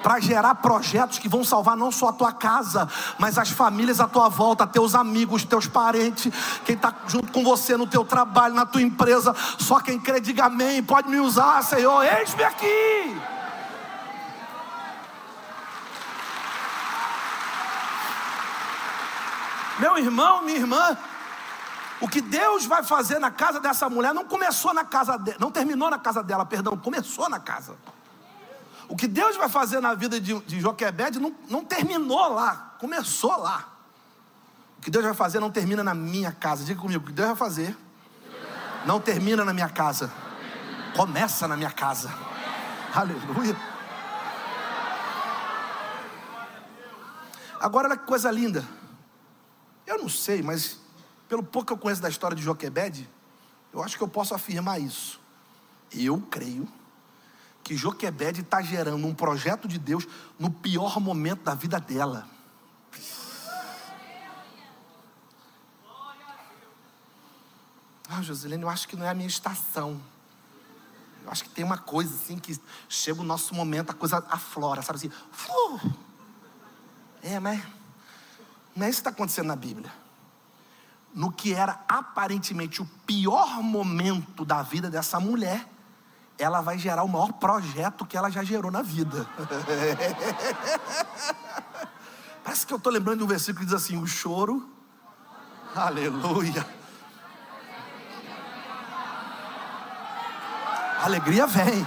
[0.00, 2.88] para gerar projetos que vão salvar não só a tua casa,
[3.18, 6.32] mas as famílias à tua volta, teus amigos, teus parentes,
[6.64, 9.34] quem está junto com você no teu trabalho, na tua empresa.
[9.58, 10.84] Só quem crê, diga amém.
[10.84, 12.04] Pode me usar, Senhor.
[12.04, 13.39] Eis-me aqui.
[19.80, 20.96] Meu irmão, minha irmã,
[22.00, 25.50] o que Deus vai fazer na casa dessa mulher não começou na casa dela, não
[25.50, 27.76] terminou na casa dela, perdão, começou na casa.
[28.88, 33.36] O que Deus vai fazer na vida de, de Joquebede não, não terminou lá, começou
[33.38, 33.68] lá.
[34.78, 36.64] O que Deus vai fazer não termina na minha casa.
[36.64, 37.76] Diga comigo, o que Deus vai fazer
[38.84, 40.10] não termina na minha casa,
[40.96, 42.12] começa na minha casa.
[42.94, 43.56] Aleluia.
[47.60, 48.64] Agora olha que coisa linda.
[49.90, 50.78] Eu não sei, mas
[51.28, 53.10] pelo pouco que eu conheço da história de Joquebede,
[53.72, 55.20] eu acho que eu posso afirmar isso.
[55.90, 56.68] Eu creio
[57.64, 60.06] que Joquebede está gerando um projeto de Deus
[60.38, 62.28] no pior momento da vida dela.
[68.08, 70.00] Ah, Josilene, eu acho que não é a minha estação.
[71.24, 72.56] Eu acho que tem uma coisa assim que
[72.88, 75.12] chega o nosso momento, a coisa aflora, sabe assim?
[77.22, 77.60] É, mas
[78.74, 79.92] não é isso que está acontecendo na Bíblia.
[81.12, 85.66] No que era aparentemente o pior momento da vida dessa mulher,
[86.38, 89.26] ela vai gerar o maior projeto que ela já gerou na vida.
[92.42, 94.68] Parece que eu estou lembrando de um versículo que diz assim: o choro,
[95.74, 96.66] aleluia.
[101.02, 101.86] Alegria vem,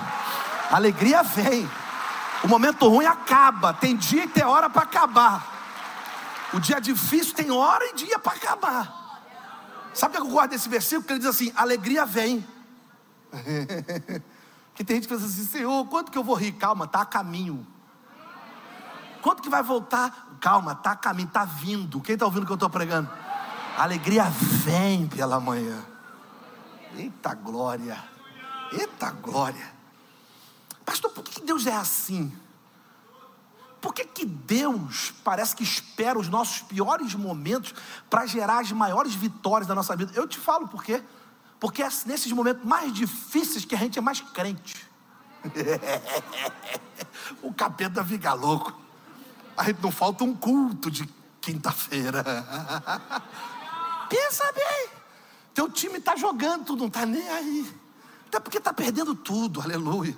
[0.72, 1.69] alegria vem.
[2.43, 5.52] O momento ruim acaba, tem dia e tem hora para acabar.
[6.53, 9.03] O dia difícil tem hora e dia para acabar.
[9.93, 11.05] Sabe o que eu gosto desse versículo?
[11.05, 12.45] Que ele diz assim: alegria vem.
[14.75, 16.53] que tem gente que pensa assim: Senhor, quanto que eu vou rir?
[16.53, 17.65] Calma, está a caminho.
[19.21, 20.37] Quanto que vai voltar?
[20.39, 22.01] Calma, está a caminho, está vindo.
[22.01, 23.09] Quem está ouvindo o que eu estou pregando?
[23.77, 25.83] alegria vem pela manhã.
[26.95, 27.97] Eita glória.
[28.71, 29.73] Eita glória.
[30.85, 32.31] Pastor, por que Deus é assim?
[33.84, 37.76] Por que, que Deus parece que espera os nossos piores momentos
[38.10, 40.13] para gerar as maiores vitórias da nossa vida?
[40.15, 41.04] Eu te falo por quê.
[41.60, 44.89] Porque é nesses momentos mais difíceis que a gente é mais crente.
[47.43, 48.74] o capeta fica louco.
[49.58, 51.06] Aí não falta um culto de
[51.41, 52.24] quinta-feira.
[54.08, 54.88] Pensa bem.
[55.54, 57.76] Teu time está jogando, tu não está nem aí.
[58.30, 60.15] Até porque está perdendo tudo, aleluia.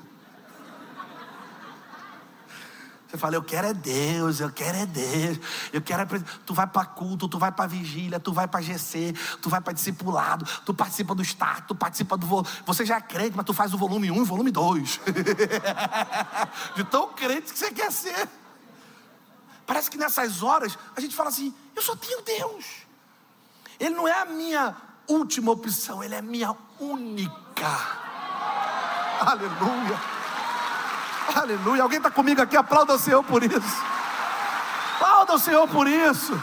[3.15, 5.39] Você fala, eu quero é Deus, eu quero é Deus,
[5.71, 6.05] eu quero é...
[6.45, 9.71] Tu vai para culto, tu vai para vigília, tu vai para GC, tu vai para
[9.71, 12.27] discipulado, tu participa do start, tu participa do...
[12.65, 14.99] Você já é crente, mas tu faz o volume 1 e o volume 2.
[16.75, 18.27] De tão crente que você quer ser.
[19.65, 22.65] Parece que nessas horas a gente fala assim, eu só tenho Deus.
[23.79, 24.75] Ele não é a minha
[25.07, 27.31] última opção, ele é a minha única.
[29.25, 30.14] Aleluia.
[31.33, 31.83] Aleluia.
[31.83, 32.55] Alguém está comigo aqui?
[32.57, 33.83] Aplauda o Senhor por isso.
[34.95, 36.39] Aplauda o Senhor por isso.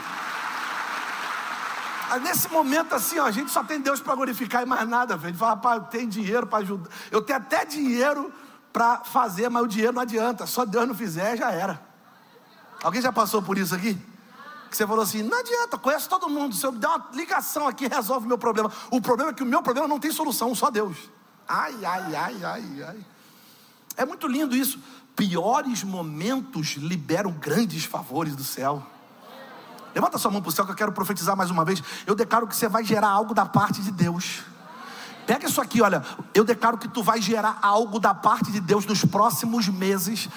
[2.21, 5.35] Nesse momento assim, ó, a gente só tem Deus para glorificar e mais nada, velho.
[5.35, 6.91] Fala, pai, eu tenho dinheiro para ajudar.
[7.11, 8.33] Eu tenho até dinheiro
[8.73, 10.47] para fazer, mas o dinheiro não adianta.
[10.47, 11.81] Só Deus não fizer, já era.
[12.83, 13.95] Alguém já passou por isso aqui?
[14.69, 16.55] Que você falou assim: não adianta, conhece todo mundo.
[16.55, 18.71] Se eu der uma ligação aqui, resolve o meu problema.
[18.91, 20.97] O problema é que o meu problema não tem solução, só Deus.
[21.49, 23.07] Ai, ai, ai, ai, ai.
[23.97, 24.79] É muito lindo isso.
[25.15, 28.87] Piores momentos liberam grandes favores do céu.
[29.95, 31.83] Levanta sua mão para o céu que eu quero profetizar mais uma vez.
[32.07, 34.43] Eu declaro que você vai gerar algo da parte de Deus.
[35.27, 36.03] Pega isso aqui, olha.
[36.35, 40.29] Eu declaro que tu vai gerar algo da parte de Deus nos próximos meses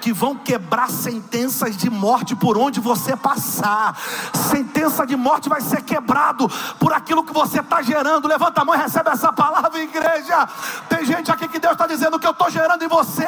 [0.00, 3.96] que vão quebrar sentenças de morte por onde você passar.
[4.34, 8.26] Sentença de morte vai ser quebrado por aquilo que você está gerando.
[8.26, 10.48] Levanta a mão e recebe essa palavra, igreja.
[10.88, 13.26] Tem gente aqui que Deus está dizendo que eu estou gerando em você.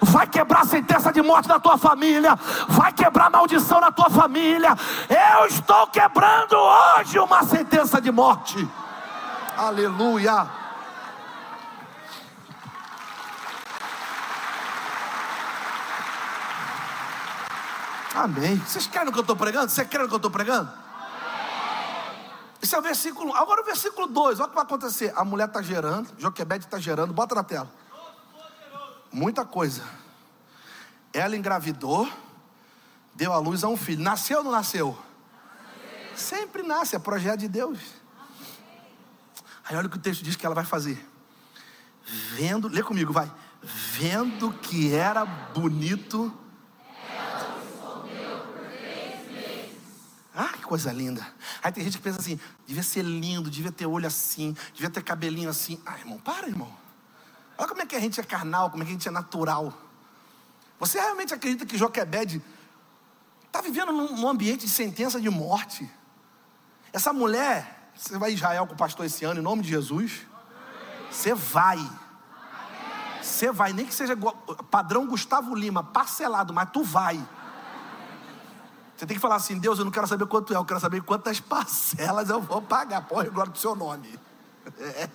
[0.00, 2.36] Vai quebrar sentença de morte na tua família.
[2.68, 4.76] Vai quebrar maldição na tua família.
[5.08, 8.68] Eu estou quebrando hoje uma sentença de morte.
[9.56, 10.46] Aleluia.
[18.14, 18.56] Amém.
[18.58, 19.70] Vocês querem o que eu estou pregando?
[19.70, 20.70] Você quer o que eu estou pregando?
[22.62, 23.34] Esse é o versículo.
[23.34, 24.40] Agora o versículo 2.
[24.40, 25.12] Olha o que vai acontecer.
[25.16, 27.14] A mulher está gerando, Joquebede está gerando.
[27.14, 27.70] Bota na tela.
[29.12, 29.82] Muita coisa.
[31.12, 32.06] Ela engravidou,
[33.14, 34.02] deu à luz a um filho.
[34.02, 34.98] Nasceu ou não nasceu?
[36.14, 37.78] Sempre nasce, é projeto de Deus.
[39.68, 41.04] Aí olha o que o texto diz que ela vai fazer.
[42.34, 43.30] Vendo, lê comigo, vai.
[43.62, 46.32] Vendo que era bonito.
[50.32, 51.26] Ah, que coisa linda.
[51.62, 55.02] Aí tem gente que pensa assim: devia ser lindo, devia ter olho assim, devia ter
[55.02, 55.80] cabelinho assim.
[55.84, 56.72] Ah, irmão, para, irmão.
[57.58, 59.76] Olha como é que a gente é carnal, como é que a gente é natural.
[60.78, 62.42] Você realmente acredita que Joquebed
[63.46, 65.90] está vivendo num ambiente de sentença de morte?
[66.92, 70.26] Essa mulher você vai a Israel com o pastor esse ano, em nome de Jesus?
[71.10, 71.78] Você vai.
[73.22, 74.14] Você vai, nem que seja
[74.70, 77.16] padrão Gustavo Lima, parcelado, mas tu vai.
[78.94, 81.02] Você tem que falar assim: Deus, eu não quero saber quanto é, eu quero saber
[81.02, 83.02] quantas parcelas eu vou pagar.
[83.02, 84.18] Porra, glória do seu nome.
[84.78, 85.08] É,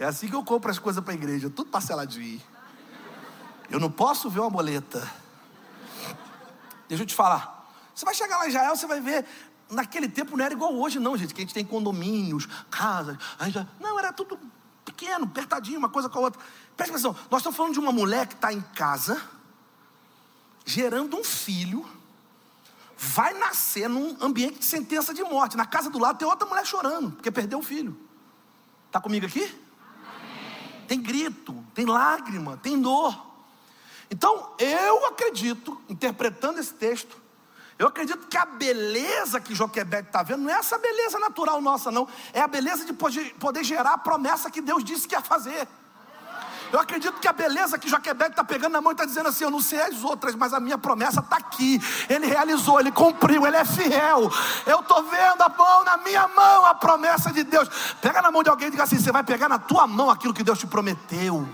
[0.00, 2.40] é assim que eu compro as coisas para a igreja, tudo parceladinho.
[3.70, 5.08] Eu não posso ver uma boleta.
[6.88, 7.60] Deixa eu te falar.
[7.94, 9.24] Você vai chegar lá em Israel, você vai ver
[9.70, 13.16] naquele tempo não era igual hoje, não, gente, que a gente tem condomínios, casas.
[13.48, 13.66] Já...
[13.78, 14.38] Não, era tudo
[14.84, 16.40] pequeno, apertadinho, uma coisa com a outra.
[16.76, 19.22] Presta atenção, nós estamos falando de uma mulher que está em casa,
[20.64, 21.86] gerando um filho,
[22.96, 25.56] vai nascer num ambiente de sentença de morte.
[25.56, 27.98] Na casa do lado tem outra mulher chorando, porque perdeu o filho.
[28.86, 29.42] Está comigo aqui?
[29.42, 30.86] Amém.
[30.88, 33.28] Tem grito, tem lágrima, tem dor.
[34.10, 37.19] Então, eu acredito, interpretando esse texto,
[37.80, 41.90] eu acredito que a beleza que Joquebed está vendo não é essa beleza natural nossa,
[41.90, 42.06] não.
[42.30, 45.66] É a beleza de poder gerar a promessa que Deus disse que ia fazer.
[46.70, 49.44] Eu acredito que a beleza que Joquebed está pegando na mão e está dizendo assim:
[49.44, 51.80] Eu não sei as outras, mas a minha promessa está aqui.
[52.10, 54.30] Ele realizou, ele cumpriu, ele é fiel.
[54.66, 57.66] Eu estou vendo a mão na minha mão, a promessa de Deus.
[58.02, 60.34] Pega na mão de alguém e diga assim: Você vai pegar na tua mão aquilo
[60.34, 61.48] que Deus te prometeu.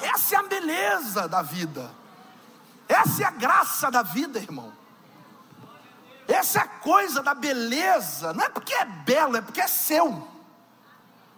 [0.00, 1.97] Essa é a beleza da vida.
[2.88, 4.72] Essa é a graça da vida, irmão.
[6.26, 8.32] Essa é a coisa da beleza.
[8.32, 10.26] Não é porque é belo, é porque é seu.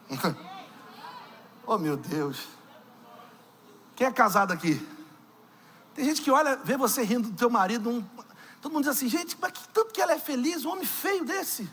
[1.67, 2.49] oh meu Deus.
[3.97, 4.87] Quem é casado aqui?
[5.95, 7.91] Tem gente que olha, vê você rindo do teu marido.
[7.91, 8.03] Um...
[8.61, 11.25] todo mundo diz assim, gente, mas que tanto que ela é feliz, um homem feio
[11.25, 11.69] desse.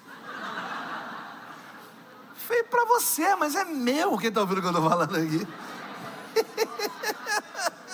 [2.36, 4.18] feio para você, mas é meu.
[4.18, 5.48] Quem está ouvindo o que eu estou falando aqui?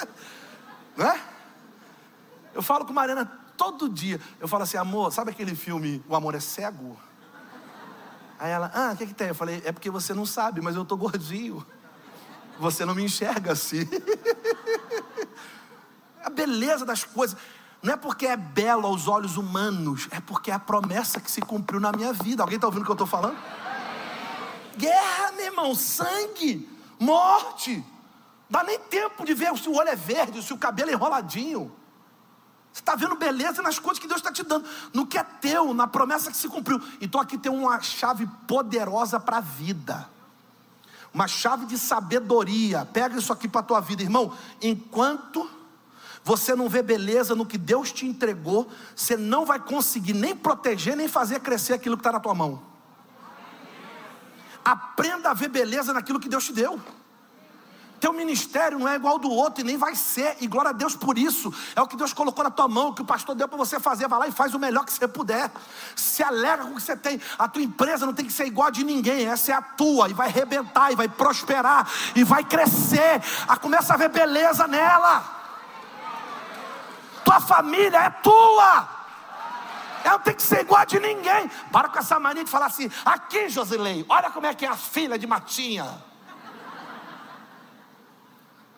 [0.97, 1.32] Não é?
[2.53, 3.25] Eu falo com Mariana
[3.57, 4.19] todo dia.
[4.39, 6.97] Eu falo assim, amor, sabe aquele filme O Amor é Cego?
[8.39, 9.29] Aí ela, ah, o que, que tem?
[9.29, 11.65] Eu falei, é porque você não sabe, mas eu tô gordinho.
[12.59, 13.87] Você não me enxerga assim.
[16.23, 17.37] a beleza das coisas.
[17.81, 21.41] Não é porque é belo aos olhos humanos, é porque é a promessa que se
[21.41, 22.41] cumpriu na minha vida.
[22.41, 23.37] Alguém está ouvindo o que eu estou falando?
[24.77, 27.83] Guerra, meu irmão, sangue, morte.
[28.49, 31.71] Dá nem tempo de ver se o olho é verde, se o cabelo é enroladinho.
[32.73, 35.75] Você está vendo beleza nas coisas que Deus está te dando, no que é teu,
[35.75, 36.81] na promessa que se cumpriu.
[36.99, 40.09] Então aqui tem uma chave poderosa para a vida,
[41.13, 42.83] uma chave de sabedoria.
[42.83, 44.35] Pega isso aqui para a tua vida, irmão.
[44.59, 45.47] Enquanto
[46.23, 50.95] você não vê beleza no que Deus te entregou, você não vai conseguir nem proteger,
[50.95, 52.59] nem fazer crescer aquilo que está na tua mão.
[54.65, 56.81] Aprenda a ver beleza naquilo que Deus te deu.
[58.03, 60.73] Teu ministério não é igual ao do outro e nem vai ser, e glória a
[60.73, 61.53] Deus por isso.
[61.73, 63.79] É o que Deus colocou na tua mão, o que o pastor deu para você
[63.79, 64.09] fazer.
[64.09, 65.49] Vai lá e faz o melhor que você puder.
[65.95, 67.21] Se alegra com o que você tem.
[67.39, 70.09] A tua empresa não tem que ser igual a de ninguém, essa é a tua,
[70.09, 73.21] e vai arrebentar, e vai prosperar, e vai crescer.
[73.47, 75.23] A começa a ver beleza nela.
[77.23, 78.89] Tua família é tua.
[80.03, 81.49] Ela tem que ser igual a de ninguém.
[81.71, 84.75] Para com essa mania de falar assim: aqui, Josilei, olha como é que é a
[84.75, 86.11] filha de Matinha.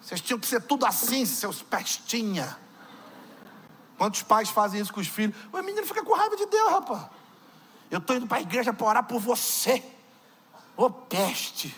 [0.05, 2.55] Vocês tinham que ser tudo assim, seus pestinha.
[3.97, 5.35] Quantos pais fazem isso com os filhos?
[5.51, 7.07] O menino fica com raiva de Deus, rapaz.
[7.89, 9.83] Eu estou indo para a igreja para orar por você.
[10.77, 11.75] Ô peste.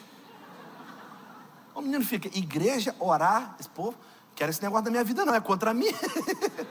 [1.73, 3.97] O menino fica, igreja, orar, esse povo,
[4.35, 5.87] quero esse negócio da minha vida, não, é contra mim.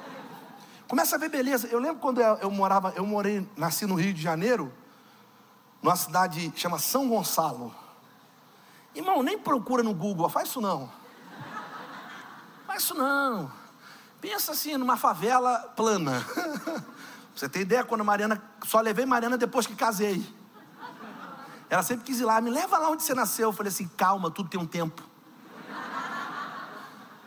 [0.86, 1.68] Começa a ver beleza.
[1.68, 4.70] Eu lembro quando eu, eu morava, eu morei, nasci no Rio de Janeiro,
[5.80, 7.74] numa cidade chama São Gonçalo.
[8.94, 11.05] Irmão, nem procura no Google, faz isso não.
[12.76, 13.50] Isso não.
[14.20, 16.24] Pensa assim, numa favela plana.
[17.34, 18.42] Você tem ideia quando Mariana.
[18.64, 20.26] Só levei Mariana depois que casei.
[21.68, 23.48] Ela sempre quis ir lá, me leva lá onde você nasceu.
[23.48, 25.02] Eu falei assim, calma, tudo tem um tempo.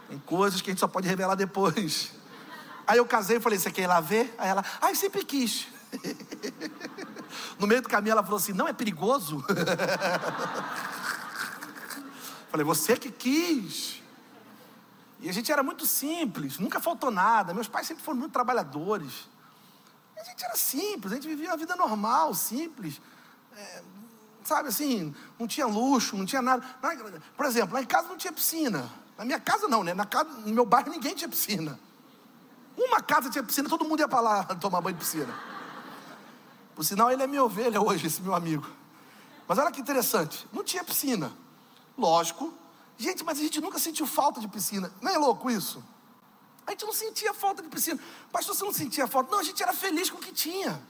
[0.07, 2.13] Tem coisas que a gente só pode revelar depois.
[2.87, 4.33] Aí eu casei e falei, você quer ir lá ver?
[4.37, 5.67] Aí ela, ai, sempre quis.
[7.59, 9.45] No meio do caminho ela falou assim, não é perigoso?
[12.49, 13.98] Falei, você que quis.
[15.19, 17.53] E a gente era muito simples, nunca faltou nada.
[17.53, 19.27] Meus pais sempre foram muito trabalhadores.
[20.17, 23.01] A gente era simples, a gente vivia uma vida normal, simples.
[23.55, 23.83] É,
[24.43, 26.65] sabe assim, não tinha luxo, não tinha nada.
[27.35, 28.89] Por exemplo, lá em casa não tinha piscina.
[29.17, 29.93] Na minha casa não, né?
[29.93, 31.77] Na casa, no meu bairro ninguém tinha piscina.
[32.77, 35.33] Uma casa tinha piscina, todo mundo ia para lá tomar banho de piscina.
[36.73, 38.65] Por sinal, ele é minha ovelha hoje, esse meu amigo.
[39.45, 41.33] Mas olha que interessante, não tinha piscina.
[41.97, 42.53] Lógico,
[42.99, 44.91] Gente, mas a gente nunca sentiu falta de piscina.
[45.01, 45.81] Não é louco isso?
[46.67, 47.97] A gente não sentia falta de piscina.
[48.29, 49.31] Pastor, você não sentia falta?
[49.31, 50.83] Não, a gente era feliz com o que tinha.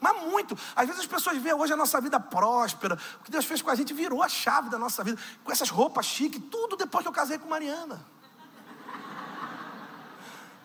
[0.00, 0.56] Mas muito.
[0.76, 2.96] Às vezes as pessoas veem hoje a nossa vida próspera.
[3.20, 5.20] O que Deus fez com a gente virou a chave da nossa vida.
[5.42, 8.00] Com essas roupas chiques, tudo depois que eu casei com Mariana.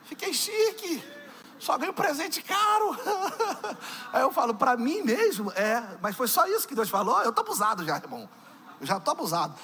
[0.04, 1.04] Fiquei chique.
[1.58, 2.96] Só ganho presente caro.
[4.14, 7.20] Aí eu falo, para mim mesmo, é, mas foi só isso que Deus falou.
[7.24, 8.30] Eu estou abusado já, irmão.
[8.80, 9.56] Eu já estou abusado.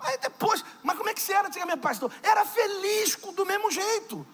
[0.00, 2.10] Aí depois, mas como é que você era antigamente, pastor?
[2.22, 4.26] Era feliz do mesmo jeito.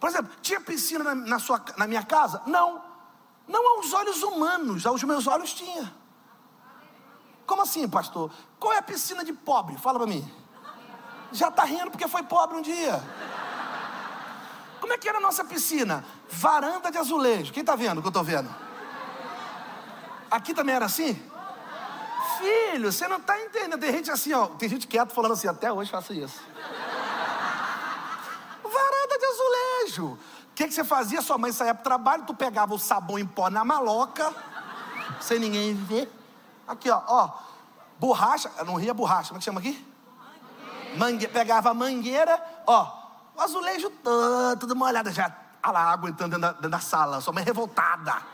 [0.00, 2.42] Por exemplo, tinha piscina na, na, sua, na minha casa?
[2.46, 2.82] Não.
[3.46, 5.94] Não aos olhos humanos, aos meus olhos tinha.
[7.46, 8.32] Como assim, pastor?
[8.58, 9.76] Qual é a piscina de pobre?
[9.76, 10.28] Fala para mim.
[11.30, 13.02] Já está rindo porque foi pobre um dia.
[14.80, 16.04] Como é que era a nossa piscina?
[16.28, 17.52] Varanda de azulejo.
[17.52, 18.52] Quem está vendo o que eu estou vendo?
[20.30, 21.22] Aqui também era assim?
[22.42, 23.80] Filho, você não está entendendo.
[23.80, 26.40] Tem gente assim, ó, tem gente quieto falando assim, até hoje faço isso.
[28.62, 30.18] Varanda de azulejo.
[30.52, 31.22] O que, que você fazia?
[31.22, 34.32] Sua mãe saía para o trabalho, tu pegava o sabão em pó na maloca,
[35.20, 36.12] sem ninguém ver.
[36.68, 37.30] Aqui, ó, ó,
[37.98, 39.86] borracha, não ria borracha, como é que chama aqui?
[40.96, 41.32] Mangueira.
[41.32, 42.86] Pegava a mangueira, ó,
[43.34, 47.20] o azulejo todo, tudo molhado, já, olha lá, água entrando dentro da, dentro da sala,
[47.20, 48.31] sua mãe revoltada.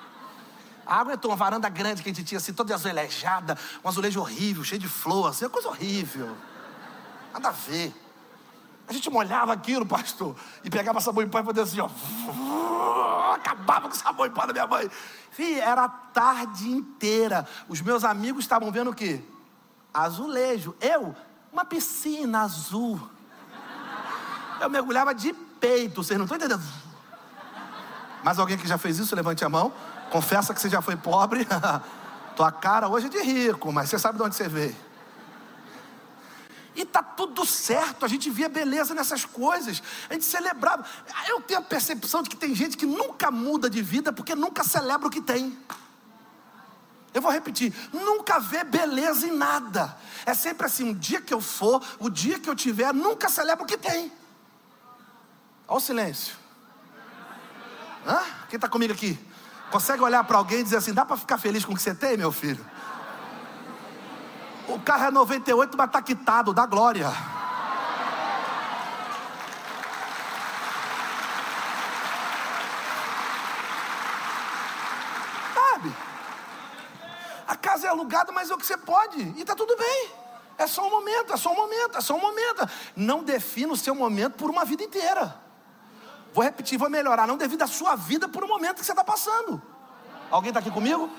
[0.89, 4.21] A água entrou, uma varanda grande que a gente tinha assim, toda azulejada, um azulejo
[4.21, 6.35] horrível, cheio de flor, assim, uma coisa horrível.
[7.31, 7.95] Nada a ver.
[8.89, 13.35] A gente molhava aquilo, pastor, e pegava sabão em pó e fazia assim, ó.
[13.35, 14.91] Acabava com o sabão em pó da minha mãe.
[15.31, 17.47] Fih, era a tarde inteira.
[17.69, 19.23] Os meus amigos estavam vendo o quê?
[19.93, 20.75] Azulejo.
[20.81, 21.15] Eu,
[21.53, 22.99] uma piscina azul.
[24.59, 26.63] Eu mergulhava de peito, vocês não estão entendendo?
[28.25, 29.71] Mas alguém que já fez isso, levante a mão.
[30.11, 31.47] Confessa que você já foi pobre.
[32.37, 34.77] Tua cara hoje é de rico, mas você sabe de onde você veio.
[36.79, 40.85] E tá tudo certo, a gente via beleza nessas coisas, a gente celebrava.
[41.27, 44.63] Eu tenho a percepção de que tem gente que nunca muda de vida porque nunca
[44.63, 45.59] celebra o que tem.
[47.13, 49.97] Eu vou repetir: nunca vê beleza em nada.
[50.25, 53.65] É sempre assim: o dia que eu for, o dia que eu tiver, nunca celebra
[53.65, 54.13] o que tem.
[55.67, 56.37] Olha o silêncio.
[58.07, 58.23] Hã?
[58.49, 59.19] Quem está comigo aqui?
[59.71, 61.95] Consegue olhar para alguém e dizer assim: dá para ficar feliz com o que você
[61.95, 62.65] tem, meu filho?
[64.67, 67.11] O carro é 98, mas está quitado, dá glória.
[75.55, 75.95] Sabe?
[77.47, 80.11] A casa é alugada, mas é o que você pode, e está tudo bem.
[80.59, 82.69] É só um momento, é só um momento, é só um momento.
[82.97, 85.48] Não defina o seu momento por uma vida inteira.
[86.39, 87.27] Vou repetir, vou melhorar.
[87.27, 89.61] Não devido a sua vida por um momento que você está passando.
[90.31, 91.11] Alguém está aqui comigo?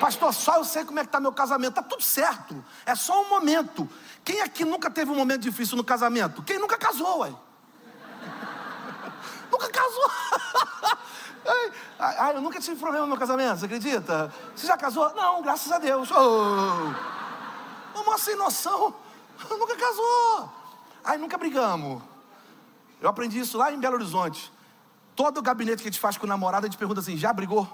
[0.00, 1.78] Pastor, só eu sei como é que está meu casamento.
[1.78, 2.64] Está tudo certo.
[2.86, 3.86] É só um momento.
[4.24, 6.42] Quem aqui nunca teve um momento difícil no casamento?
[6.42, 7.34] Quem nunca casou, ué?
[9.52, 10.10] nunca casou.
[11.98, 14.32] ai, eu nunca tive problema no meu casamento, você acredita?
[14.56, 15.12] Você já casou?
[15.14, 16.10] Não, graças a Deus.
[16.12, 16.94] Oh,
[18.00, 18.94] uma sem noção.
[19.50, 20.50] nunca casou.
[21.04, 22.09] Ai, nunca brigamos.
[23.00, 24.52] Eu aprendi isso lá em Belo Horizonte.
[25.16, 27.32] Todo o gabinete que a gente faz com o namorado, a gente pergunta assim: já
[27.32, 27.68] brigou?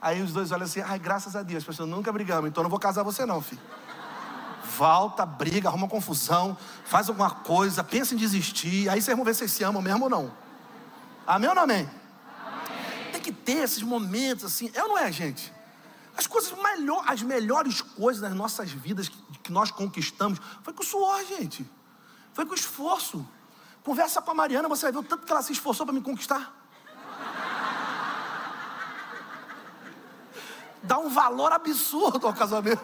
[0.00, 2.78] Aí os dois olham assim: ai, graças a Deus, pessoal, nunca brigamos, então não vou
[2.78, 3.60] casar você, não, filho.
[4.76, 9.40] Volta, briga, arruma confusão, faz alguma coisa, pensa em desistir, aí vocês vão ver se
[9.40, 10.32] vocês se amam mesmo ou não.
[11.26, 11.88] Amém ou não amém?
[12.46, 13.12] amém?
[13.12, 15.52] Tem que ter esses momentos assim, é ou não é, gente?
[16.16, 20.82] As coisas melhor, as melhores coisas das nossas vidas que, que nós conquistamos foi com
[20.82, 21.68] o suor, gente.
[22.32, 23.26] Foi com o esforço.
[23.86, 26.02] Conversa com a Mariana, você vai ver o tanto que ela se esforçou para me
[26.02, 26.52] conquistar.
[30.82, 32.82] Dá um valor absurdo ao casamento.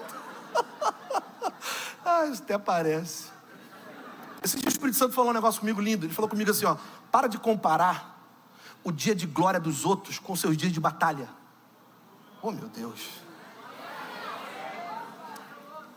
[2.07, 3.33] ah, isso até parece.
[4.45, 6.07] Esse dia o Espírito Santo falou um negócio comigo lindo.
[6.07, 6.77] Ele falou comigo assim: ó,
[7.11, 8.25] para de comparar
[8.85, 11.29] o dia de glória dos outros com seus dias de batalha.
[12.41, 13.09] Oh meu Deus.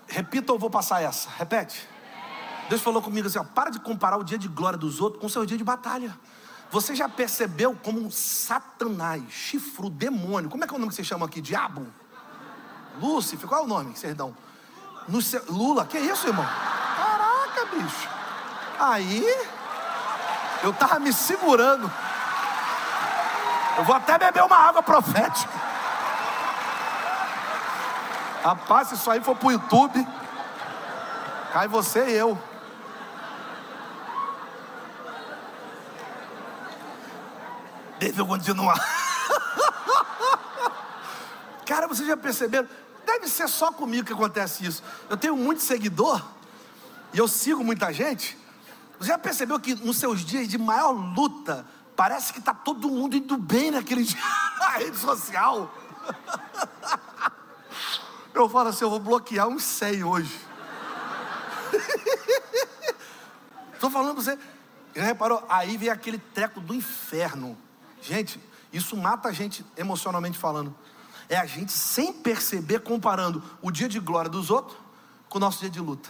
[0.07, 1.29] Repita ou vou passar essa?
[1.29, 1.93] Repete.
[2.69, 5.27] Deus falou comigo assim: ó, para de comparar o dia de glória dos outros com
[5.27, 6.17] o seu dia de batalha.
[6.71, 10.95] Você já percebeu como um Satanás, chifro, demônio, como é que é o nome que
[10.95, 11.39] você chama aqui?
[11.39, 11.87] Diabo?
[12.99, 14.35] Lúcifer, qual é o nome que vocês dão?
[15.21, 16.45] Seu, Lula, que isso, irmão?
[16.45, 18.09] Caraca, bicho.
[18.79, 19.23] Aí,
[20.63, 21.91] eu tava me segurando.
[23.77, 25.53] Eu vou até beber uma água profética.
[28.43, 30.07] Rapaz, se isso aí for pro YouTube,
[31.51, 32.37] cai você e eu.
[38.05, 38.77] Deixa eu continuar.
[41.65, 42.69] Cara, vocês já perceberam?
[43.03, 44.83] Deve ser só comigo que acontece isso.
[45.09, 46.23] Eu tenho muito seguidor
[47.11, 48.37] e eu sigo muita gente.
[48.99, 53.17] Você já percebeu que nos seus dias de maior luta, parece que está todo mundo
[53.17, 54.21] indo bem naquele dia
[54.59, 55.73] na rede social?
[58.35, 60.41] Eu falo assim, eu vou bloquear uns 100 hoje.
[63.73, 64.37] Estou falando para você.
[64.93, 65.45] Já reparou?
[65.47, 67.57] Aí vem aquele treco do inferno.
[68.01, 68.39] Gente,
[68.71, 70.75] isso mata a gente emocionalmente falando.
[71.27, 74.77] É a gente sem perceber comparando o dia de glória dos outros
[75.29, 76.09] com o nosso dia de luta.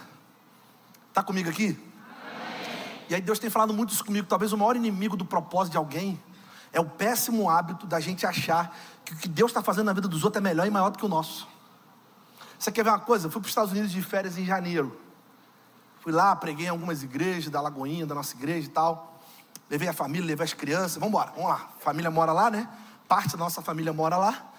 [1.08, 1.68] Está comigo aqui?
[1.68, 3.04] Amém.
[3.08, 4.26] E aí Deus tem falado muito isso comigo.
[4.26, 6.20] Talvez o maior inimigo do propósito de alguém
[6.72, 10.08] é o péssimo hábito da gente achar que o que Deus está fazendo na vida
[10.08, 11.48] dos outros é melhor e maior do que o nosso.
[12.58, 13.26] Você quer ver uma coisa?
[13.26, 15.00] Eu fui para os Estados Unidos de férias em janeiro.
[16.00, 19.15] Fui lá, preguei em algumas igrejas da Lagoinha, da nossa igreja e tal.
[19.68, 20.94] Levei a família, levei as crianças.
[20.94, 21.70] Vamos embora, vamos lá.
[21.80, 22.68] Família mora lá, né?
[23.08, 24.52] Parte da nossa família mora lá.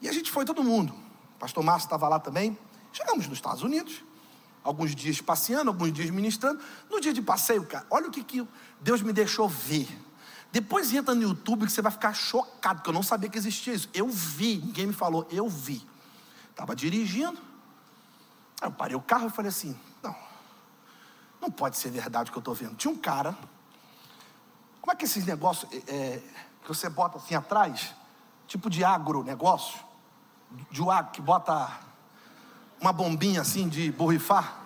[0.00, 0.92] E a gente foi todo mundo.
[1.36, 2.58] O pastor Márcio estava lá também.
[2.92, 4.02] Chegamos nos Estados Unidos.
[4.62, 6.60] Alguns dias passeando, alguns dias ministrando.
[6.90, 8.46] No dia de passeio, cara, olha o que, que
[8.80, 9.88] Deus me deixou ver.
[10.52, 13.72] Depois entra no YouTube que você vai ficar chocado, porque eu não sabia que existia
[13.72, 13.88] isso.
[13.94, 15.84] Eu vi, ninguém me falou, eu vi.
[16.50, 17.38] Estava dirigindo.
[18.60, 20.14] Aí eu parei o carro e falei assim: não,
[21.40, 22.76] não pode ser verdade o que eu estou vendo.
[22.76, 23.36] Tinha um cara
[24.82, 26.22] como é que esses negócios é, é,
[26.62, 27.94] que você bota assim atrás,
[28.48, 29.78] tipo de agronegócio,
[30.72, 31.70] de agro que bota
[32.80, 34.58] uma bombinha assim de borrifar?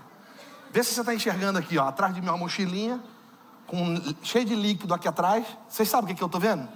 [0.71, 3.05] Vê se você está enxergando aqui, ó, atrás de mim uma mochilinha,
[3.67, 5.47] com, cheio de líquido aqui atrás.
[5.69, 6.67] Vocês sabem o que, que eu estou vendo?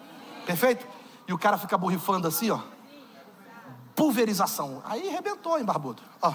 [0.44, 0.86] Perfeito?
[1.26, 2.60] E o cara fica borrifando assim, ó.
[3.96, 4.82] Pulverização.
[4.84, 6.02] Aí arrebentou, hein, barbudo?
[6.20, 6.34] Ó.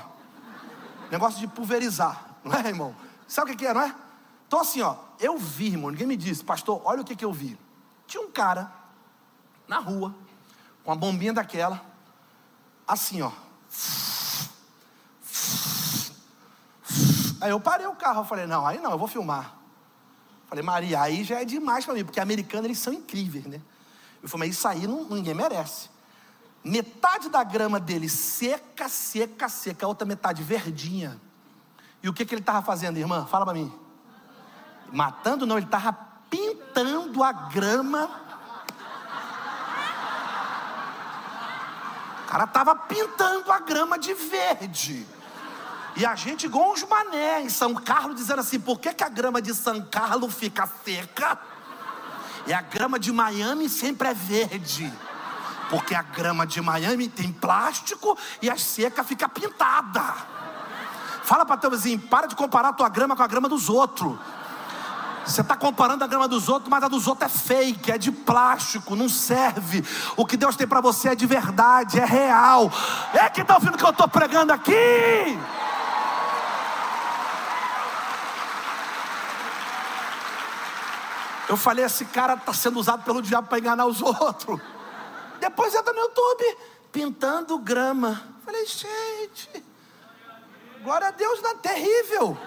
[1.12, 2.96] Negócio de pulverizar, não é, irmão?
[3.28, 3.96] Sabe o que, que é, não é?
[4.48, 7.34] Então, assim, ó, eu vi, irmão, ninguém me disse, pastor, olha o que, que eu
[7.34, 7.58] vi.
[8.08, 8.72] Tinha um cara
[9.68, 10.14] na rua,
[10.84, 11.84] com uma bombinha daquela,
[12.88, 13.32] assim, ó.
[17.42, 19.56] Aí eu parei o carro, eu falei, não, aí não, eu vou filmar.
[20.48, 23.62] Falei, Maria, aí já é demais para mim, porque americanos eles são incríveis, né?
[24.22, 25.90] Eu falei, mas isso aí não, ninguém merece.
[26.64, 31.20] Metade da grama dele seca, seca, seca, a outra metade verdinha.
[32.02, 33.26] E o que, que ele estava fazendo, irmã?
[33.26, 33.72] Fala para mim.
[34.92, 35.94] Matando não, ele estava
[36.30, 38.10] pintando a grama.
[42.24, 45.08] O cara estava pintando a grama de verde.
[45.96, 49.10] E a gente igual uns mané em São Carlos dizendo assim: por que, que a
[49.10, 51.40] grama de São Carlos fica seca?
[52.46, 54.92] E a grama de Miami sempre é verde.
[55.70, 60.14] Porque a grama de Miami tem plástico e a seca fica pintada.
[61.24, 64.16] Fala para teu vizinho, para de comparar tua grama com a grama dos outros.
[65.26, 68.12] Você está comparando a grama dos outros, mas a dos outros é fake, é de
[68.12, 69.84] plástico, não serve.
[70.16, 72.72] O que Deus tem para você é de verdade, é real.
[73.14, 74.72] É que está ouvindo que eu estou pregando aqui?
[81.50, 84.60] Eu falei, esse cara está sendo usado pelo diabo para enganar os outros.
[85.40, 86.58] Depois entra no YouTube,
[86.92, 88.22] pintando grama.
[88.44, 89.64] Falei, gente,
[90.84, 92.38] glória a Deus, não é terrível.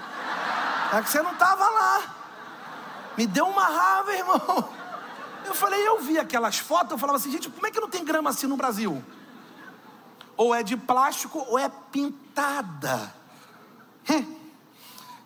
[0.92, 2.17] É que você não estava lá.
[3.18, 4.70] Me deu uma raiva, irmão.
[5.44, 8.04] Eu falei, eu vi aquelas fotos, eu falava assim, gente, como é que não tem
[8.04, 9.02] grama assim no Brasil?
[10.36, 13.12] Ou é de plástico ou é pintada.
[14.08, 14.36] Hum.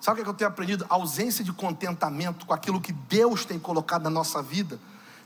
[0.01, 0.86] Sabe o que eu tenho aprendido?
[0.88, 4.80] A ausência de contentamento com aquilo que Deus tem colocado na nossa vida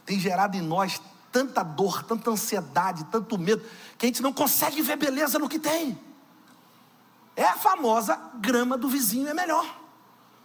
[0.05, 1.01] tem gerado em nós
[1.31, 3.65] tanta dor, tanta ansiedade, tanto medo,
[3.97, 5.97] que a gente não consegue ver beleza no que tem.
[7.37, 9.65] É a famosa grama do vizinho é melhor.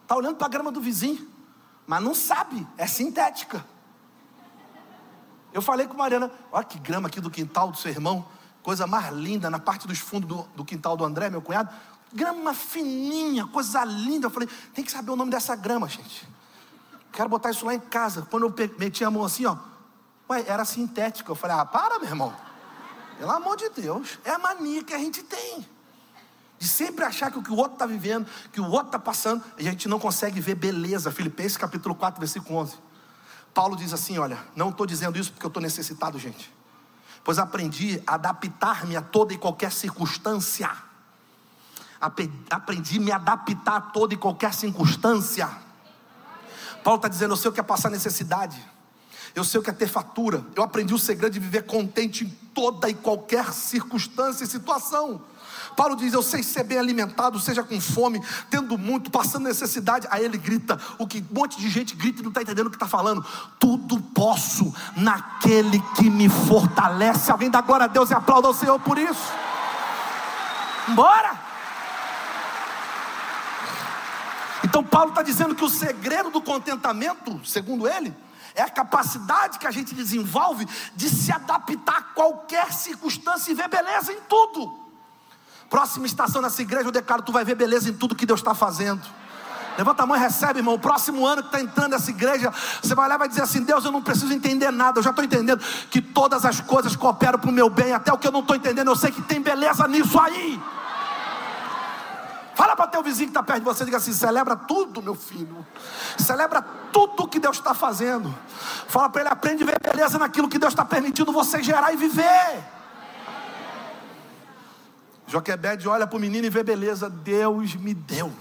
[0.03, 1.30] Está olhando para a grama do vizinho,
[1.88, 3.65] mas não sabe, é sintética.
[5.53, 8.25] Eu falei com Mariana, olha que grama aqui do quintal do seu irmão,
[8.63, 11.69] coisa mais linda, na parte dos fundos do, do quintal do André, meu cunhado
[12.13, 14.27] grama fininha, coisa linda.
[14.27, 16.27] Eu falei, tem que saber o nome dessa grama, gente.
[17.11, 18.27] Quero botar isso lá em casa.
[18.29, 19.57] Quando eu meti a mão assim, ó,
[20.29, 21.32] ué, era sintética.
[21.32, 22.34] Eu falei, ah, para, meu irmão.
[23.17, 25.65] Pelo amor de Deus, é a mania que a gente tem.
[26.62, 29.43] De sempre achar que o que o outro está vivendo, que o outro está passando,
[29.57, 31.09] a gente não consegue ver beleza.
[31.09, 32.76] Filipenses capítulo 4, versículo 11.
[33.51, 36.53] Paulo diz assim: Olha, não estou dizendo isso porque eu estou necessitado, gente.
[37.24, 40.70] Pois aprendi a adaptar-me a toda e qualquer circunstância
[41.99, 45.49] aprendi a me adaptar a toda e qualquer circunstância.
[46.84, 48.64] Paulo está dizendo: eu sei o que é passar necessidade,
[49.34, 52.30] eu sei o que é ter fatura, eu aprendi o segredo de viver contente em
[52.53, 55.30] toda e qualquer circunstância e situação.
[55.76, 60.07] Paulo diz: Eu sei ser bem alimentado, seja com fome, tendo muito, passando necessidade.
[60.11, 62.69] Aí ele grita: O que um monte de gente grita e não está entendendo o
[62.69, 63.26] que está falando.
[63.59, 67.32] Tudo posso naquele que me fortalece.
[67.32, 69.32] Alguém dá glória a Deus e aplauda ao Senhor por isso.
[70.89, 71.51] Bora!
[74.63, 78.15] Então, Paulo está dizendo que o segredo do contentamento, segundo ele,
[78.53, 83.67] é a capacidade que a gente desenvolve de se adaptar a qualquer circunstância e ver
[83.69, 84.80] beleza em tudo.
[85.72, 88.53] Próxima estação nessa igreja, eu declaro: tu vai ver beleza em tudo que Deus está
[88.53, 89.01] fazendo.
[89.78, 90.74] Levanta a mão e recebe, irmão.
[90.74, 92.51] O próximo ano que está entrando nessa igreja,
[92.84, 95.11] você vai olhar e vai dizer assim: Deus, eu não preciso entender nada, eu já
[95.11, 98.34] estou entendendo que todas as coisas cooperam para o meu bem, até o que eu
[98.34, 100.61] não estou entendendo, eu sei que tem beleza nisso aí.
[102.53, 105.65] Fala para teu vizinho que está perto de você, diga assim: celebra tudo, meu filho.
[106.17, 106.61] Celebra
[106.91, 108.36] tudo que Deus está fazendo.
[108.89, 111.95] Fala para ele: aprende a ver beleza naquilo que Deus está permitindo você gerar e
[111.95, 112.80] viver.
[115.32, 117.09] Joquebede olha para o menino e vê beleza.
[117.09, 118.34] Deus me deu.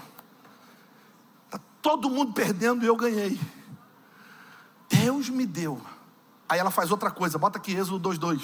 [1.45, 3.39] Está todo mundo perdendo e eu ganhei.
[4.89, 5.81] Deus me deu.
[6.49, 8.43] Aí ela faz outra coisa, bota aqui Êxodo 2,2.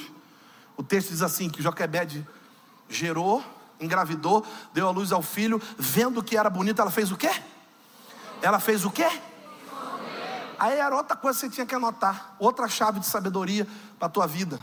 [0.77, 2.25] O texto diz assim: que Joquebede
[2.87, 3.43] gerou
[3.79, 7.29] engravidou, deu a luz ao filho, vendo que era bonito, ela fez o quê?
[8.41, 9.07] Ela fez o quê?
[10.59, 13.67] Aí era outra coisa que você tinha que anotar, outra chave de sabedoria
[13.99, 14.59] para a tua vida.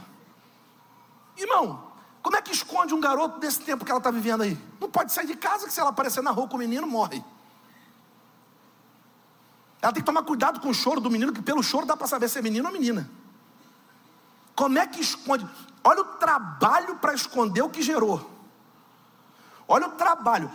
[1.37, 1.94] Irmão,
[2.25, 4.59] como é que esconde um garoto desse tempo que ela está vivendo aí?
[4.81, 7.23] Não pode sair de casa que se ela aparecer na rua com o menino, morre.
[9.83, 12.07] Ela tem que tomar cuidado com o choro do menino, que pelo choro dá para
[12.07, 13.11] saber se é menino ou menina.
[14.57, 15.47] Como é que esconde?
[15.85, 18.31] Olha o trabalho para esconder o que gerou.
[19.69, 20.51] Olha o trabalho.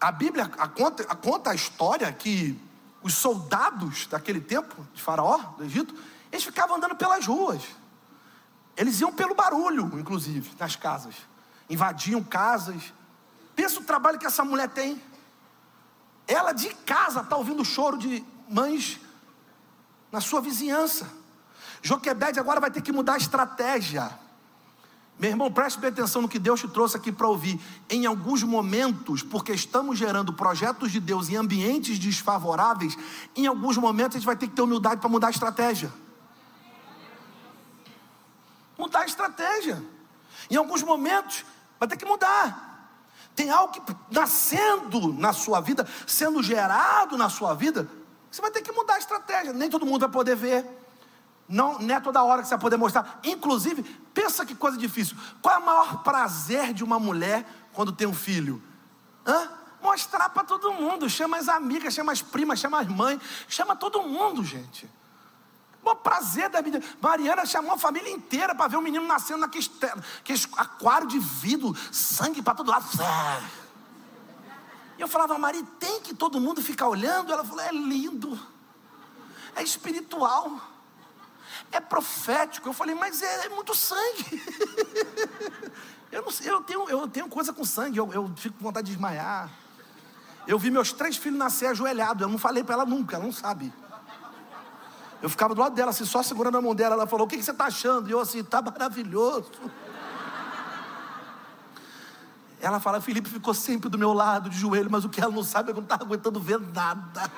[0.00, 2.56] A Bíblia a conta, a conta a história que
[3.02, 5.92] os soldados daquele tempo, de Faraó, do Egito,
[6.30, 7.64] eles ficavam andando pelas ruas.
[8.76, 11.14] Eles iam pelo barulho, inclusive, nas casas.
[11.68, 12.92] Invadiam casas.
[13.54, 15.00] Pensa o trabalho que essa mulher tem.
[16.28, 19.00] Ela de casa está ouvindo o choro de mães
[20.12, 21.10] na sua vizinhança.
[21.82, 24.10] Joquebede agora vai ter que mudar a estratégia.
[25.18, 27.58] Meu irmão, preste bem atenção no que Deus te trouxe aqui para ouvir.
[27.88, 32.98] Em alguns momentos, porque estamos gerando projetos de Deus em ambientes desfavoráveis,
[33.34, 35.90] em alguns momentos a gente vai ter que ter humildade para mudar a estratégia.
[38.78, 39.82] Mudar a estratégia.
[40.50, 41.44] Em alguns momentos,
[41.78, 42.66] vai ter que mudar.
[43.34, 47.88] Tem algo que nascendo na sua vida, sendo gerado na sua vida,
[48.30, 49.52] você vai ter que mudar a estratégia.
[49.52, 50.64] Nem todo mundo vai poder ver.
[51.48, 53.20] Não, não é toda hora que você vai poder mostrar.
[53.24, 55.16] Inclusive, pensa que coisa difícil.
[55.40, 58.62] Qual é o maior prazer de uma mulher quando tem um filho?
[59.26, 59.48] Hã?
[59.80, 61.08] Mostrar para todo mundo.
[61.08, 64.90] Chama as amigas, chama as primas, chama as mães, chama todo mundo, gente.
[65.86, 66.82] O prazer da vida.
[67.00, 71.76] Mariana chamou a família inteira para ver o menino nascendo naquele, naquele aquário de vidro,
[71.92, 72.84] sangue para todo lado.
[74.98, 77.32] E eu falava, Maria, tem que todo mundo ficar olhando?
[77.32, 78.36] Ela falou, é lindo,
[79.54, 80.60] é espiritual,
[81.70, 82.68] é profético.
[82.68, 84.42] Eu falei, mas é, é muito sangue.
[86.10, 88.92] eu, não, eu, tenho, eu tenho coisa com sangue, eu, eu fico com vontade de
[88.94, 89.48] desmaiar.
[90.48, 93.32] Eu vi meus três filhos nascer ajoelhados, eu não falei para ela nunca, ela não
[93.32, 93.72] sabe.
[95.22, 96.94] Eu ficava do lado dela, assim, só segurando a mão dela.
[96.94, 98.08] Ela falou: O que, que você está achando?
[98.08, 99.50] E eu, assim, está maravilhoso.
[102.60, 105.44] Ela fala: Felipe ficou sempre do meu lado, de joelho, mas o que ela não
[105.44, 107.30] sabe é que eu não estava aguentando ver nada.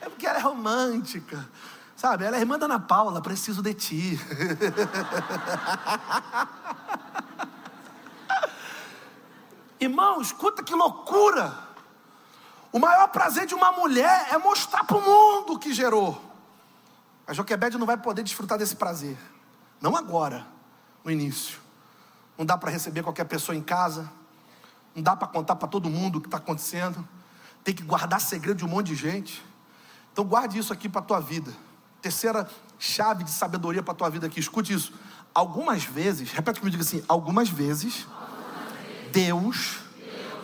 [0.00, 1.46] É porque ela é romântica.
[1.94, 4.18] Sabe, ela é irmã da Ana Paula, preciso de ti.
[9.78, 11.69] Irmão, escuta que loucura.
[12.72, 16.20] O maior prazer de uma mulher é mostrar para o mundo que gerou.
[17.26, 19.16] A Joquebede não vai poder desfrutar desse prazer.
[19.80, 20.46] Não agora,
[21.04, 21.58] no início.
[22.38, 24.10] Não dá para receber qualquer pessoa em casa.
[24.94, 27.06] Não dá para contar para todo mundo o que está acontecendo.
[27.64, 29.44] Tem que guardar segredo de um monte de gente.
[30.12, 31.52] Então guarde isso aqui para a tua vida.
[32.00, 32.48] Terceira
[32.78, 34.38] chave de sabedoria para a tua vida aqui.
[34.38, 34.92] Escute isso.
[35.34, 38.06] Algumas vezes, repete comigo, diga assim: algumas vezes,
[39.12, 39.80] Deus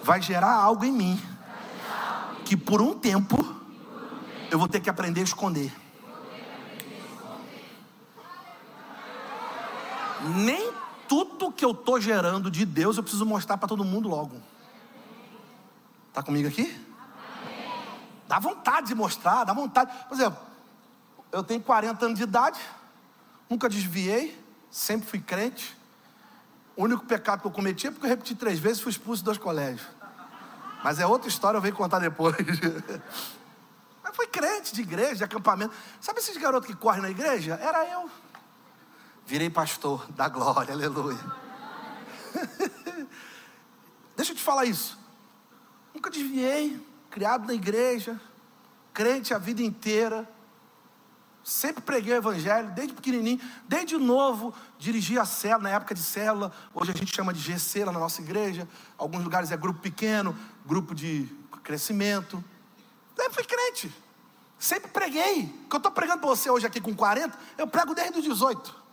[0.03, 1.36] vai gerar algo em mim
[2.47, 3.37] que por um tempo
[4.53, 5.75] eu vou ter que aprender a esconder.
[10.37, 10.73] Nem
[11.09, 14.41] tudo que eu estou gerando de Deus eu preciso mostrar para todo mundo logo.
[16.09, 16.81] Está comigo aqui?
[18.29, 19.93] Dá vontade de mostrar, dá vontade.
[20.09, 20.39] Por exemplo,
[21.33, 22.61] eu tenho 40 anos de idade,
[23.51, 24.41] nunca desviei,
[24.71, 25.77] sempre fui crente.
[26.77, 29.25] O único pecado que eu cometi é porque eu repeti três vezes e fui expulso
[29.25, 29.96] dos colégios.
[30.87, 32.37] Mas é outra história, eu venho contar depois.
[34.05, 35.75] Mas foi crente de igreja, de acampamento.
[36.01, 37.59] Sabe esses garotos que correm na igreja?
[37.61, 38.09] Era eu.
[39.27, 41.19] Virei pastor da glória, aleluia.
[44.15, 44.97] Deixa eu te falar isso.
[45.93, 46.81] Nunca desviei,
[47.11, 48.21] criado na igreja,
[48.95, 50.25] crente a vida inteira.
[51.43, 56.53] Sempre preguei o evangelho, desde pequenininho, desde novo, dirigi a célula, na época de célula,
[56.73, 58.69] hoje a gente chama de GC lá na nossa igreja,
[58.99, 60.37] alguns lugares é grupo pequeno,
[60.67, 61.27] grupo de
[61.63, 62.43] crescimento.
[63.17, 63.95] Sempre fui crente,
[64.59, 65.45] sempre preguei.
[65.65, 68.25] O que eu estou pregando para você hoje aqui com 40, eu prego desde os
[68.25, 68.87] 18.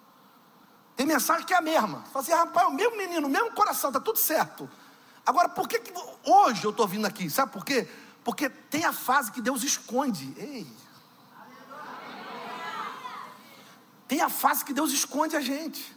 [0.95, 2.03] Tem mensagem que é a mesma.
[2.11, 4.69] Fala assim, rapaz, o mesmo menino, o mesmo coração, está tudo certo.
[5.25, 5.93] Agora, por que, que
[6.23, 7.29] hoje eu estou vindo aqui?
[7.29, 7.87] Sabe por quê?
[8.23, 10.33] Porque tem a fase que Deus esconde.
[10.37, 10.67] Ei,
[14.07, 15.95] Tem a face que Deus esconde a gente.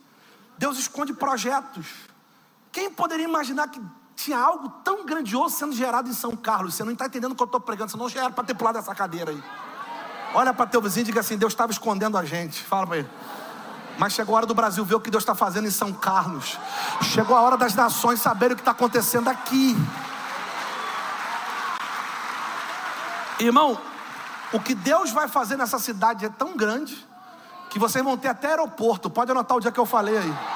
[0.56, 1.86] Deus esconde projetos.
[2.72, 3.80] Quem poderia imaginar que
[4.16, 6.74] tinha algo tão grandioso sendo gerado em São Carlos?
[6.74, 8.78] Você não está entendendo o que eu estou pregando, você não era para ter pulado
[8.78, 9.42] essa cadeira aí.
[10.34, 12.62] Olha para teu vizinho e diga assim: Deus estava escondendo a gente.
[12.64, 13.10] Fala para ele.
[13.98, 16.58] Mas chegou a hora do Brasil ver o que Deus está fazendo em São Carlos.
[17.02, 19.76] Chegou a hora das nações saberem o que está acontecendo aqui.
[23.38, 23.78] Irmão,
[24.52, 27.06] o que Deus vai fazer nessa cidade é tão grande
[27.70, 29.10] que vocês vão ter até aeroporto.
[29.10, 30.55] Pode anotar o dia que eu falei aí.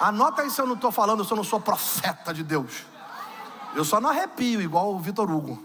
[0.00, 2.84] Anota aí se eu não estou falando, se eu não sou profeta de Deus.
[3.74, 5.62] Eu só não arrepio, igual o Vitor Hugo.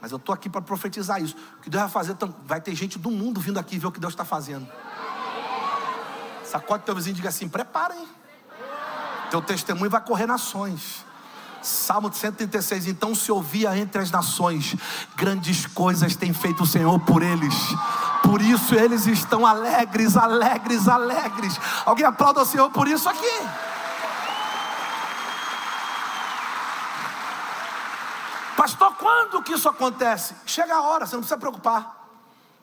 [0.00, 1.36] Mas eu estou aqui para profetizar isso.
[1.58, 4.00] O que Deus vai fazer, vai ter gente do mundo vindo aqui ver o que
[4.00, 4.66] Deus está fazendo.
[6.44, 8.06] Sacode teu vizinho e diga assim: preparem.
[9.30, 11.04] Teu testemunho vai correr nações.
[11.62, 14.76] Salmo 136, então se ouvia entre as nações,
[15.16, 17.54] grandes coisas tem feito o Senhor por eles.
[18.26, 21.60] Por isso eles estão alegres, alegres, alegres.
[21.84, 23.40] Alguém aplauda o Senhor por isso aqui.
[28.56, 30.34] Pastor, quando que isso acontece?
[30.44, 32.08] Chega a hora, você não precisa preocupar.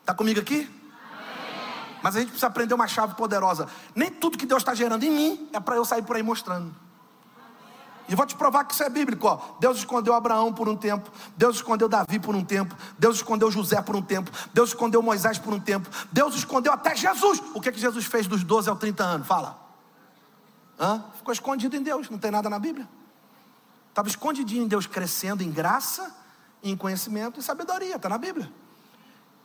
[0.02, 0.70] Está comigo aqui?
[2.02, 3.70] Mas a gente precisa aprender uma chave poderosa.
[3.96, 6.76] Nem tudo que Deus está gerando em mim é para eu sair por aí mostrando.
[8.08, 9.28] E vou te provar que isso é bíblico.
[9.28, 9.40] Ó.
[9.60, 13.82] Deus escondeu Abraão por um tempo, Deus escondeu Davi por um tempo, Deus escondeu José
[13.82, 17.42] por um tempo, Deus escondeu Moisés por um tempo, Deus escondeu até Jesus.
[17.54, 19.28] O que, que Jesus fez dos 12 aos 30 anos?
[19.28, 19.60] Fala.
[20.80, 21.04] Hã?
[21.16, 22.88] Ficou escondido em Deus, não tem nada na Bíblia.
[23.90, 26.16] Estava escondidinho em Deus, crescendo em graça,
[26.64, 28.52] em conhecimento e sabedoria, está na Bíblia.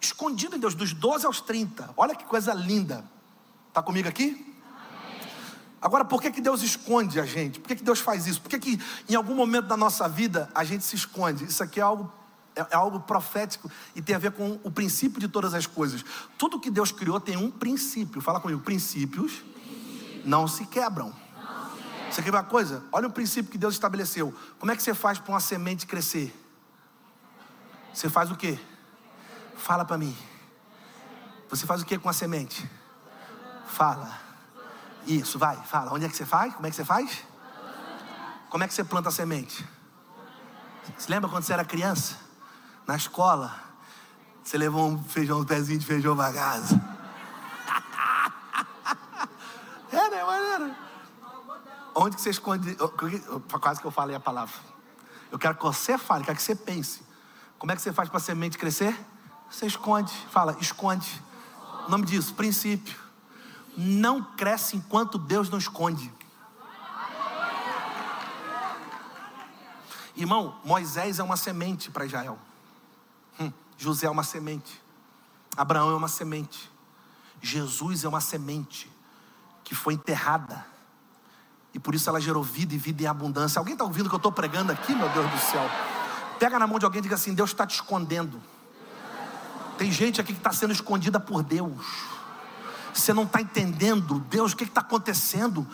[0.00, 1.90] escondido em Deus, dos 12 aos 30.
[1.96, 3.04] Olha que coisa linda.
[3.68, 4.47] Está comigo aqui?
[5.80, 7.60] Agora, por que, que Deus esconde a gente?
[7.60, 8.40] Por que, que Deus faz isso?
[8.40, 11.44] Por que, que em algum momento da nossa vida a gente se esconde?
[11.44, 12.12] Isso aqui é algo,
[12.56, 16.04] é, é algo profético e tem a ver com o princípio de todas as coisas.
[16.36, 18.20] Tudo que Deus criou tem um princípio.
[18.20, 19.44] Fala comigo, princípios
[20.24, 21.14] não se quebram.
[22.10, 22.82] Você quer uma coisa?
[22.90, 24.34] Olha o princípio que Deus estabeleceu.
[24.58, 26.34] Como é que você faz para uma semente crescer?
[27.92, 28.58] Você faz o quê?
[29.56, 30.16] Fala para mim.
[31.50, 32.68] Você faz o que com a semente?
[33.66, 34.27] Fala.
[35.08, 35.94] Isso, vai, fala.
[35.94, 36.52] Onde é que você faz?
[36.52, 37.24] Como é que você faz?
[38.50, 39.66] Como é que você planta a semente?
[40.96, 42.16] Você lembra quando você era criança?
[42.86, 43.54] Na escola,
[44.44, 46.74] você levou um feijão, um pezinho de feijão pra casa.
[49.92, 50.24] é, né?
[50.24, 50.74] Maneiro.
[51.94, 52.76] Onde que você esconde?
[53.60, 54.54] Quase que eu falei a palavra.
[55.32, 57.02] Eu quero que você fale, quero que você pense.
[57.58, 58.94] Como é que você faz para a semente crescer?
[59.50, 60.12] Você esconde.
[60.30, 61.22] Fala, esconde.
[61.86, 63.07] O nome disso, princípio.
[63.80, 66.12] Não cresce enquanto Deus não esconde.
[70.16, 72.36] Irmão, Moisés é uma semente para Israel.
[73.38, 74.82] Hum, José é uma semente.
[75.56, 76.68] Abraão é uma semente.
[77.40, 78.90] Jesus é uma semente
[79.62, 80.66] que foi enterrada.
[81.72, 83.60] E por isso ela gerou vida e vida em abundância.
[83.60, 85.70] Alguém está ouvindo o que eu estou pregando aqui, meu Deus do céu?
[86.40, 88.42] Pega na mão de alguém e diga assim: Deus está te escondendo.
[89.76, 92.17] Tem gente aqui que está sendo escondida por Deus.
[92.92, 95.66] Você não está entendendo, Deus, o que está acontecendo?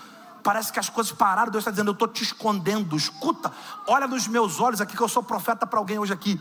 [0.42, 1.50] Parece que as coisas pararam.
[1.50, 2.96] Deus está dizendo: Eu estou te escondendo.
[2.96, 3.50] Escuta,
[3.86, 6.38] olha nos meus olhos aqui, que eu sou profeta para alguém hoje aqui.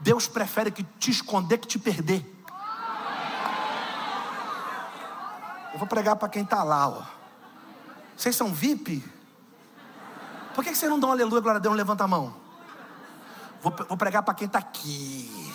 [0.00, 2.26] Deus prefere que te esconder que te perder.
[5.72, 7.02] Eu vou pregar para quem está lá, ó.
[8.16, 9.04] Vocês são VIP?
[10.54, 12.34] Por que vocês não dão aleluia, glória a Deus, não levanta a mão?
[13.62, 15.52] Vou, vou pregar para quem está aqui.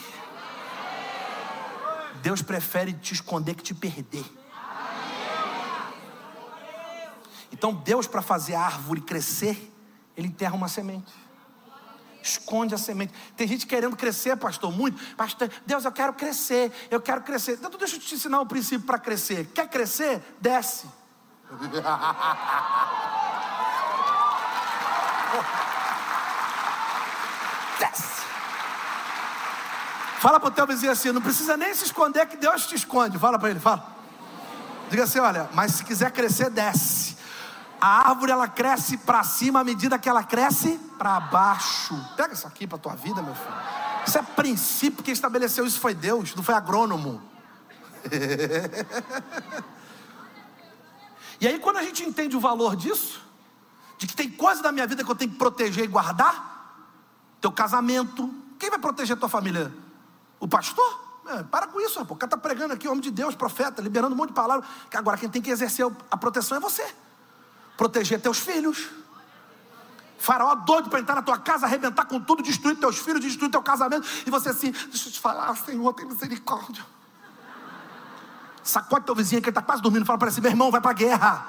[2.22, 4.26] Deus prefere te esconder que te perder.
[7.52, 9.74] Então, Deus, para fazer a árvore crescer,
[10.16, 11.14] Ele enterra uma semente.
[12.22, 13.14] Esconde a semente.
[13.36, 15.02] Tem gente querendo crescer, pastor, muito.
[15.16, 17.54] Pastor, Deus, eu quero crescer, eu quero crescer.
[17.54, 19.46] Então, deixa eu te ensinar o um princípio para crescer.
[19.54, 20.22] Quer crescer?
[20.42, 20.88] Desce.
[27.80, 28.18] Desce.
[30.20, 33.20] Fala para o teu vizinho assim, não precisa nem se esconder que Deus te esconde.
[33.20, 33.96] Fala para ele, fala.
[34.90, 37.07] Diga assim, olha, mas se quiser crescer, desce.
[37.80, 41.96] A árvore ela cresce para cima à medida que ela cresce para baixo.
[42.16, 43.54] Pega isso aqui para tua vida, meu filho.
[44.06, 47.22] Isso é princípio que estabeleceu isso foi Deus, não foi agrônomo.
[51.40, 53.22] e aí quando a gente entende o valor disso,
[53.98, 56.56] de que tem coisa da minha vida que eu tenho que proteger e guardar,
[57.42, 59.72] teu casamento, quem vai proteger tua família?
[60.40, 61.06] O pastor?
[61.28, 62.12] É, para com isso, rapaz.
[62.12, 64.68] o cara está pregando aqui, homem de Deus, profeta, liberando um monte de palavras.
[64.94, 66.86] Agora quem tem que exercer a proteção é você.
[67.78, 68.90] Proteger teus filhos.
[70.18, 73.62] Faraó doido para entrar na tua casa, arrebentar com tudo, destruir teus filhos, destruir teu
[73.62, 74.08] casamento.
[74.26, 76.84] E você assim, deixa eu te falar, Senhor, tem misericórdia.
[78.64, 80.06] Sacode teu vizinho que ele está quase dormindo.
[80.06, 81.46] Fala para ele assim, meu irmão, vai para a guerra.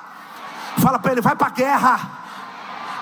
[0.81, 2.28] Fala para ele, vai para a guerra.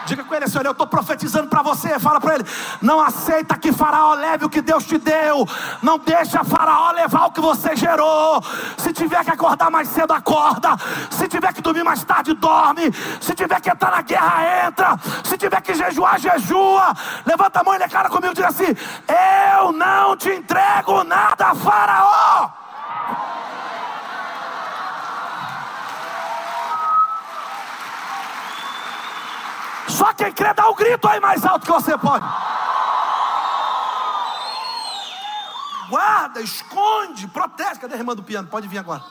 [0.07, 1.99] Diga com ele olha, eu estou profetizando para você.
[1.99, 2.45] Fala para ele:
[2.81, 5.47] não aceita que Faraó leve o que Deus te deu.
[5.83, 8.43] Não deixa Faraó levar o que você gerou.
[8.79, 10.77] Se tiver que acordar mais cedo, acorda.
[11.11, 12.93] Se tiver que dormir mais tarde, dorme.
[13.21, 14.97] Se tiver que entrar na guerra, entra.
[15.25, 16.95] Se tiver que jejuar, jejua.
[17.25, 18.75] Levanta a mão e declara comigo: diga assim:
[19.59, 22.66] eu não te entrego nada, Faraó.
[29.89, 32.25] Só quem crê dá o um grito aí mais alto que você pode.
[35.89, 37.81] Guarda, esconde, protege.
[37.81, 38.49] Cadê a irmã do piano?
[38.49, 39.05] Pode vir agora.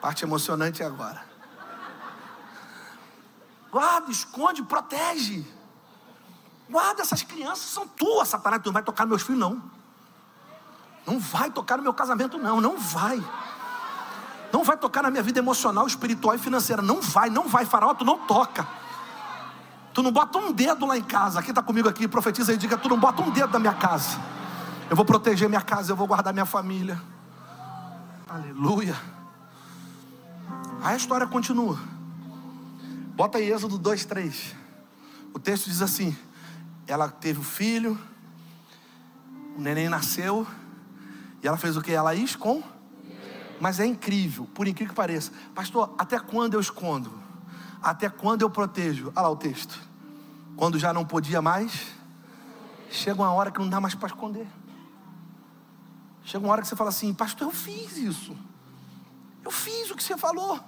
[0.00, 1.24] Parte emocionante é agora.
[3.70, 5.44] Guarda, esconde, protege.
[6.70, 8.62] Guarda, essas crianças são tuas, Satanás.
[8.62, 9.62] Tu não vai tocar meus filhos, não.
[11.06, 12.60] Não vai tocar no meu casamento, não.
[12.60, 13.22] Não vai.
[14.54, 16.80] Não vai tocar na minha vida emocional, espiritual e financeira.
[16.80, 18.64] Não vai, não vai, faraó, tu não toca.
[19.92, 21.42] Tu não bota um dedo lá em casa.
[21.42, 24.16] Quem está comigo aqui, profetiza e diga: tu não bota um dedo na minha casa.
[24.88, 27.02] Eu vou proteger minha casa, eu vou guardar minha família.
[28.28, 28.94] Aleluia.
[30.84, 31.76] Aí a história continua.
[33.16, 34.54] Bota aí Êxodo 2, 3.
[35.34, 36.16] O texto diz assim:
[36.86, 37.98] ela teve o filho,
[39.58, 40.46] o neném nasceu,
[41.42, 41.90] e ela fez o que?
[41.90, 42.62] Ela com
[43.60, 45.32] mas é incrível, por incrível que pareça.
[45.54, 47.12] Pastor, até quando eu escondo?
[47.82, 49.12] Até quando eu protejo?
[49.14, 49.78] Olha lá o texto.
[50.56, 51.86] Quando já não podia mais,
[52.90, 54.46] chega uma hora que não dá mais para esconder.
[56.24, 58.36] Chega uma hora que você fala assim, pastor, eu fiz isso.
[59.44, 60.58] Eu fiz o que você falou.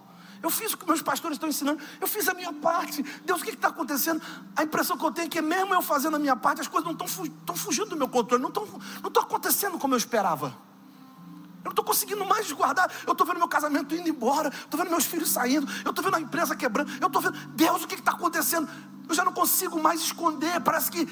[0.43, 1.83] Eu fiz o que meus pastores estão ensinando.
[1.99, 3.03] Eu fiz a minha parte.
[3.25, 4.21] Deus, o que está acontecendo?
[4.55, 6.85] A impressão que eu tenho é que, mesmo eu fazendo a minha parte, as coisas
[6.87, 8.43] não estão fugindo do meu controle.
[8.43, 10.55] Não estão acontecendo como eu esperava.
[11.67, 12.89] Eu não estou conseguindo mais guardar.
[13.05, 14.51] Eu estou vendo meu casamento indo embora.
[14.51, 15.67] Estou vendo meus filhos saindo.
[15.85, 16.93] Eu estou vendo a empresa quebrando.
[17.01, 17.37] Eu estou vendo.
[17.49, 18.69] Deus, o que está acontecendo?
[19.09, 20.61] Eu já não consigo mais esconder.
[20.61, 21.09] Parece que.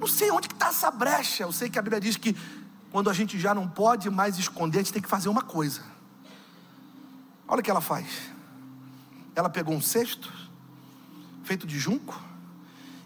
[0.00, 1.42] Não sei onde está essa brecha.
[1.42, 2.34] Eu sei que a Bíblia diz que
[2.90, 5.82] quando a gente já não pode mais esconder, a gente tem que fazer uma coisa.
[7.46, 8.06] Olha o que ela faz.
[9.36, 10.32] Ela pegou um cesto,
[11.44, 12.18] feito de junco,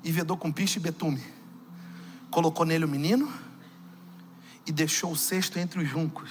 [0.04, 1.22] e vedou com piche e betume.
[2.30, 3.32] Colocou nele o menino
[4.64, 6.30] e deixou o cesto entre os juncos,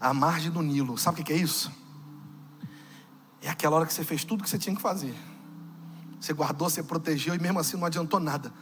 [0.00, 0.96] à margem do Nilo.
[0.96, 1.70] Sabe o que é isso?
[3.42, 5.14] É aquela hora que você fez tudo que você tinha que fazer.
[6.20, 8.52] Você guardou, você protegeu e mesmo assim não adiantou nada.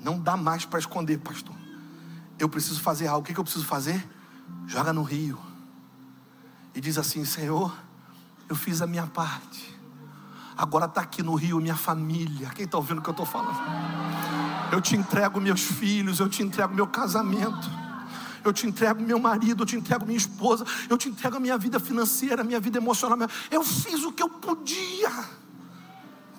[0.00, 1.54] Não dá mais para esconder, pastor.
[2.38, 3.22] Eu preciso fazer algo.
[3.22, 4.06] O que eu preciso fazer?
[4.66, 5.38] Joga no rio.
[6.74, 7.74] E diz assim: Senhor,
[8.48, 9.74] eu fiz a minha parte
[10.56, 12.48] agora está aqui no Rio minha família.
[12.50, 13.58] Quem está ouvindo o que eu estou falando?
[14.72, 17.70] Eu te entrego meus filhos, eu te entrego meu casamento,
[18.44, 21.56] eu te entrego meu marido, eu te entrego minha esposa, eu te entrego a minha
[21.56, 23.18] vida financeira, a minha vida emocional.
[23.50, 25.10] Eu fiz o que eu podia.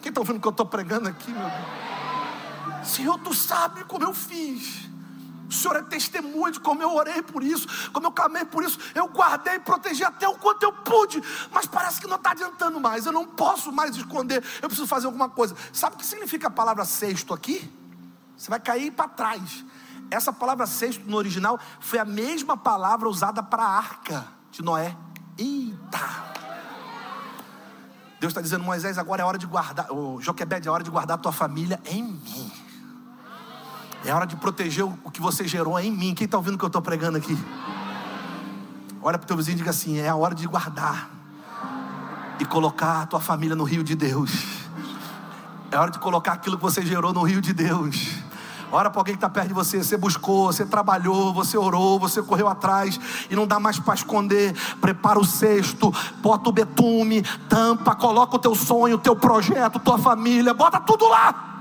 [0.02, 2.88] Quem está ouvindo o que eu estou pregando aqui, meu Deus?
[2.88, 4.86] Senhor, tu sabe como eu fiz.
[5.50, 8.80] O Senhor é testemunha de como eu orei por isso, como eu clamei por isso.
[8.94, 12.80] Eu guardei e protegi até o quanto eu pude, mas parece que não está adiantando
[12.80, 13.06] mais.
[13.06, 14.44] Eu não posso mais esconder.
[14.62, 15.56] Eu preciso fazer alguma coisa.
[15.72, 17.72] Sabe o que significa a palavra sexto aqui?
[18.36, 19.64] Você vai cair para trás.
[20.10, 24.96] Essa palavra sexto no original foi a mesma palavra usada para a arca de Noé.
[25.38, 26.36] Eita!
[28.20, 31.16] Deus está dizendo, Moisés, agora é hora de guardar, o Joquebed, é hora de guardar
[31.16, 32.52] a tua família em mim.
[34.06, 36.14] É hora de proteger o que você gerou em mim.
[36.14, 37.38] Quem está ouvindo o que eu estou pregando aqui?
[39.02, 41.10] Olha para o teu vizinho e diga assim: é a hora de guardar
[42.40, 44.32] e colocar a tua família no rio de Deus.
[45.72, 48.25] É hora de colocar aquilo que você gerou no rio de Deus.
[48.72, 52.22] Ora para alguém que está perto de você, você buscou, você trabalhou, você orou, você
[52.22, 53.00] correu atrás
[53.30, 54.54] e não dá mais para esconder.
[54.82, 59.98] Prepara o cesto, bota o betume, tampa, coloca o teu sonho, o teu projeto, tua
[59.98, 61.55] família, bota tudo lá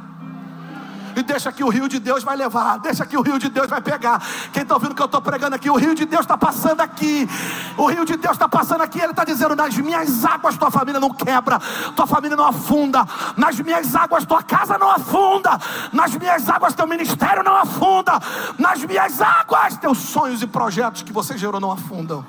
[1.16, 3.68] e deixa que o rio de Deus vai levar, deixa que o rio de Deus
[3.68, 4.22] vai pegar.
[4.52, 5.70] Quem está ouvindo o que eu estou pregando aqui?
[5.70, 7.28] O rio de Deus está passando aqui,
[7.76, 8.98] o rio de Deus está passando aqui.
[8.98, 11.58] Ele está dizendo: nas minhas águas tua família não quebra,
[11.94, 13.06] tua família não afunda,
[13.36, 15.58] nas minhas águas tua casa não afunda,
[15.92, 18.18] nas minhas águas teu ministério não afunda,
[18.58, 22.24] nas minhas águas teus sonhos e projetos que você gerou não afundam.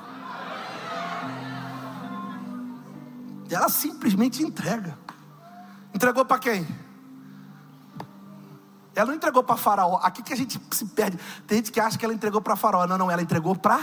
[3.50, 4.98] Ela simplesmente entrega.
[5.94, 6.66] Entregou para quem?
[8.96, 10.00] Ela não entregou para Faraó.
[10.02, 11.18] Aqui que a gente se perde.
[11.46, 12.86] Tem gente que acha que ela entregou para Faraó.
[12.86, 13.78] Não, não, ela entregou para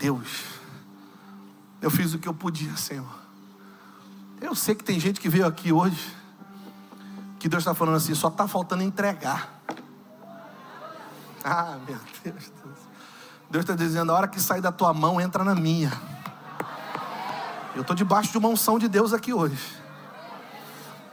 [0.00, 0.42] Deus.
[1.80, 3.06] Eu fiz o que eu podia, Senhor.
[4.40, 6.16] Eu sei que tem gente que veio aqui hoje,
[7.38, 9.48] que Deus está falando assim, só está faltando entregar.
[11.44, 12.52] Ah, meu Deus.
[13.50, 15.90] Deus está dizendo, a hora que sair da tua mão, entra na minha.
[17.74, 19.81] Eu estou debaixo de uma unção de Deus aqui hoje.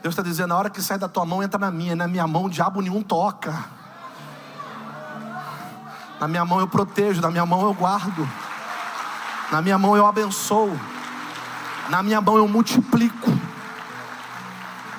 [0.02, 1.94] Deus está dizendo: a hora que sai da tua mão, entra na minha.
[1.94, 3.80] Na minha mão, diabo nenhum toca.
[6.20, 8.28] Na minha mão eu protejo, na minha mão eu guardo.
[9.50, 10.78] Na minha mão eu abençoo.
[11.88, 13.30] Na minha mão eu multiplico.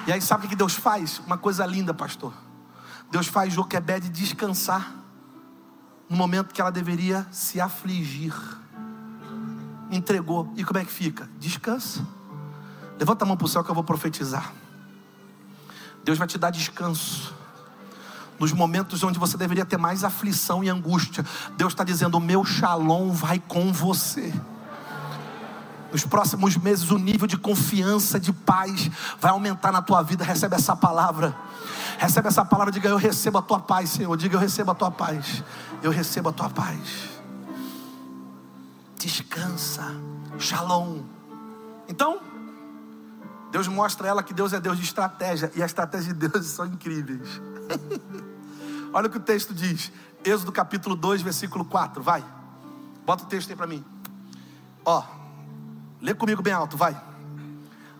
[0.07, 1.19] E aí sabe o que Deus faz?
[1.19, 2.33] Uma coisa linda, pastor.
[3.11, 4.93] Deus faz Joquebede descansar
[6.09, 8.33] no momento que ela deveria se afligir.
[9.91, 10.51] Entregou.
[10.55, 11.29] E como é que fica?
[11.37, 12.05] Descansa.
[12.97, 14.51] Levanta a mão para o céu que eu vou profetizar.
[16.03, 17.33] Deus vai te dar descanso.
[18.39, 21.23] Nos momentos onde você deveria ter mais aflição e angústia,
[21.57, 24.33] Deus está dizendo: O meu shalom vai com você.
[25.91, 28.89] Nos próximos meses, o nível de confiança, de paz,
[29.19, 30.23] vai aumentar na tua vida.
[30.23, 31.35] Recebe essa palavra.
[31.99, 32.71] Recebe essa palavra.
[32.71, 34.17] Diga: Eu recebo a tua paz, Senhor.
[34.17, 35.43] Diga: Eu recebo a tua paz.
[35.83, 36.79] Eu recebo a tua paz.
[38.97, 39.83] Descansa.
[40.39, 41.01] Shalom.
[41.87, 42.19] Então,
[43.51, 46.45] Deus mostra a ela que Deus é Deus de estratégia e as estratégias de Deus
[46.47, 47.41] são incríveis.
[48.93, 49.91] Olha o que o texto diz,
[50.23, 52.23] Êxodo capítulo 2, versículo 4, vai.
[53.05, 53.83] Bota o texto aí para mim.
[54.85, 55.03] Ó,
[56.01, 56.99] lê comigo bem alto, vai.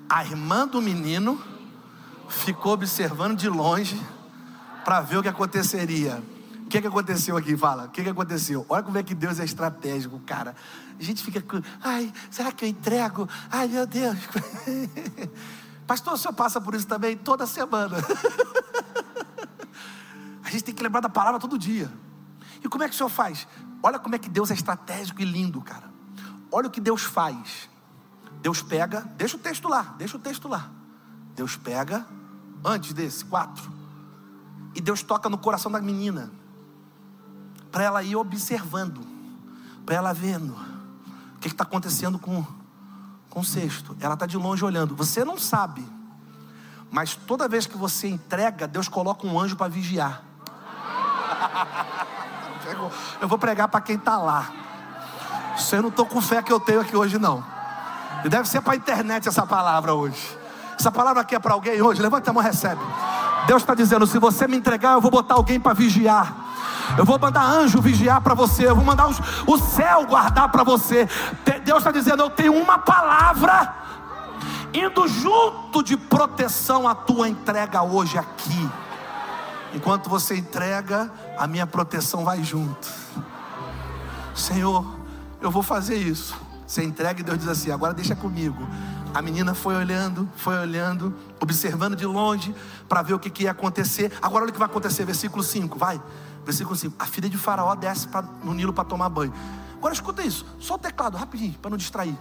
[0.10, 1.42] A irmã do menino
[2.30, 4.02] ficou observando de longe
[4.86, 6.22] para ver o que aconteceria.
[6.72, 7.58] Que, que aconteceu aqui?
[7.58, 8.66] Fala, o que, que aconteceu?
[8.70, 10.56] Olha como é que Deus é estratégico, cara.
[10.98, 13.28] A gente fica com, ai, será que eu entrego?
[13.52, 14.18] Ai, meu Deus.
[15.86, 17.98] Pastor, o senhor passa por isso também toda semana.
[20.42, 21.92] a gente tem que lembrar da palavra todo dia.
[22.64, 23.46] E como é que o senhor faz?
[23.84, 25.92] Olha como é que Deus é estratégico e lindo, cara.
[26.50, 27.70] Olha o que Deus faz.
[28.42, 30.72] Deus pega, deixa o texto lá, deixa o texto lá.
[31.36, 32.08] Deus pega,
[32.64, 33.70] antes desse, quatro.
[34.74, 36.40] E Deus toca no coração da menina.
[37.72, 39.02] Para ela ir observando.
[39.86, 40.56] Para ela vendo.
[41.36, 42.46] O que está acontecendo com,
[43.30, 43.96] com o cesto.
[44.00, 44.96] Ela está de longe olhando.
[44.96, 45.88] Você não sabe.
[46.92, 50.24] Mas toda vez que você entrega, Deus coloca um anjo para vigiar.
[53.22, 54.52] Eu vou pregar para quem está lá.
[55.58, 57.44] Isso eu não estou com fé que eu tenho aqui hoje, não.
[58.24, 60.38] E deve ser para a internet essa palavra hoje.
[60.80, 62.02] Essa palavra aqui é para alguém hoje.
[62.02, 62.82] Levanta a mão, recebe.
[63.48, 66.36] Deus está dizendo: se você me entregar, eu vou botar alguém para vigiar.
[66.98, 68.68] Eu vou mandar anjo vigiar para você.
[68.68, 71.08] Eu vou mandar os, o céu guardar para você.
[71.64, 73.76] Deus está dizendo: eu tenho uma palavra
[74.74, 78.70] indo junto de proteção à tua entrega hoje aqui.
[79.74, 82.90] Enquanto você entrega, a minha proteção vai junto.
[84.36, 84.86] Senhor,
[85.40, 86.36] eu vou fazer isso.
[86.68, 88.68] Você entrega e Deus diz assim: agora deixa comigo.
[89.14, 92.56] A menina foi olhando, foi olhando, observando de longe
[92.88, 94.12] para ver o que, que, ia acontecer.
[94.22, 96.02] Agora olha o que vai acontecer, versículo 5, vai.
[96.44, 96.96] Versículo 5.
[96.98, 99.34] A filha de Faraó desce pra, no Nilo para tomar banho.
[99.76, 102.16] Agora escuta isso, só o teclado, rapidinho, para não distrair.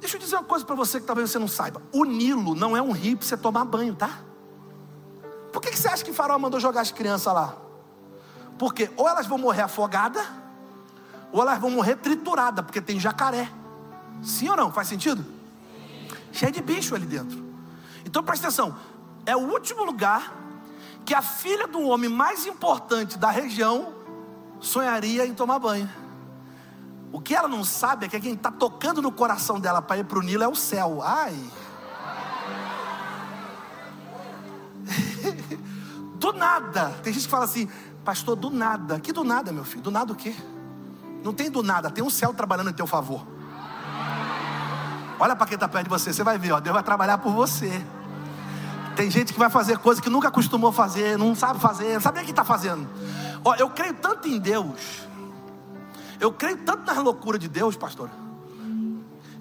[0.00, 1.82] Deixa eu dizer uma coisa para você que talvez você não saiba.
[1.92, 4.20] O Nilo não é um rio para você tomar banho, tá?
[5.52, 7.56] Por que, que você acha que Faraó mandou jogar as crianças lá?
[8.58, 10.24] Porque ou elas vão morrer afogadas,
[11.32, 13.50] ou elas vão morrer trituradas, porque tem jacaré.
[14.22, 14.72] Sim ou não?
[14.72, 15.24] Faz sentido?
[16.32, 17.44] Cheio de bicho ali dentro.
[18.04, 18.76] Então presta atenção:
[19.26, 20.32] é o último lugar
[21.08, 23.94] que a filha do homem mais importante da região
[24.60, 25.88] sonharia em tomar banho.
[27.10, 30.04] O que ela não sabe é que quem está tocando no coração dela para ir
[30.04, 31.00] para o Nilo é o céu.
[31.02, 31.34] Ai.
[36.20, 36.90] do nada.
[37.02, 37.70] Tem gente que fala assim,
[38.04, 39.00] pastor, do nada.
[39.00, 39.80] Que do nada, meu filho?
[39.80, 40.36] Do nada o quê?
[41.24, 43.26] Não tem do nada, tem um céu trabalhando em teu favor.
[45.18, 47.32] Olha para quem está perto de você, você vai ver, ó, Deus vai trabalhar por
[47.32, 47.82] você.
[48.98, 52.16] Tem gente que vai fazer coisas que nunca costumou fazer, não sabe fazer, não sabe
[52.16, 52.86] nem o que está fazendo.
[53.44, 55.08] Ó, eu creio tanto em Deus
[56.20, 58.10] eu creio tanto nas loucuras de Deus, pastor,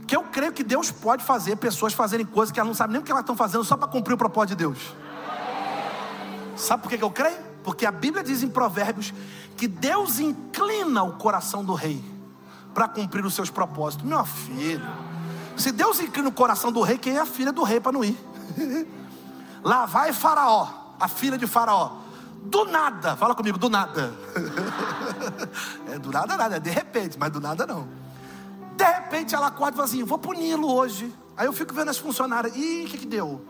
[0.05, 3.01] que eu creio que Deus pode fazer pessoas fazerem coisas que elas não sabem nem
[3.01, 4.95] o que elas estão fazendo só para cumprir o propósito de Deus.
[6.55, 7.37] Sabe por que eu creio?
[7.63, 9.13] Porque a Bíblia diz em Provérbios
[9.57, 12.03] que Deus inclina o coração do rei
[12.73, 14.07] para cumprir os seus propósitos.
[14.07, 14.87] Meu filho,
[15.57, 18.03] se Deus inclina o coração do rei, quem é a filha do rei para não
[18.03, 18.17] ir?
[19.63, 20.67] Lá vai Faraó,
[20.99, 21.97] a filha de Faraó.
[22.43, 24.13] Do nada, fala comigo, do nada.
[25.91, 27.87] é do nada nada, é de repente, mas do nada não.
[28.75, 31.13] De repente ela acorda e fala assim: vou pro Nilo hoje.
[31.35, 33.45] Aí eu fico vendo as funcionárias, ih, o que, que deu?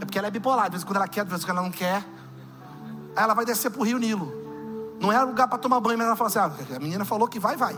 [0.00, 1.72] É porque ela é bipolar, às vezes quando ela quer, às vezes quando ela não
[1.72, 2.04] quer.
[3.16, 4.32] Aí ela vai descer pro Rio Nilo.
[5.00, 7.38] Não é lugar para tomar banho, mas ela fala assim: ah, a menina falou que
[7.38, 7.76] vai, vai.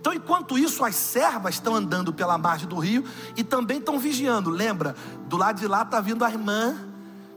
[0.00, 3.04] Então, enquanto isso, as servas estão andando pela margem do rio
[3.36, 4.48] e também estão vigiando.
[4.48, 4.94] Lembra?
[5.26, 6.76] Do lado de lá está vindo a irmã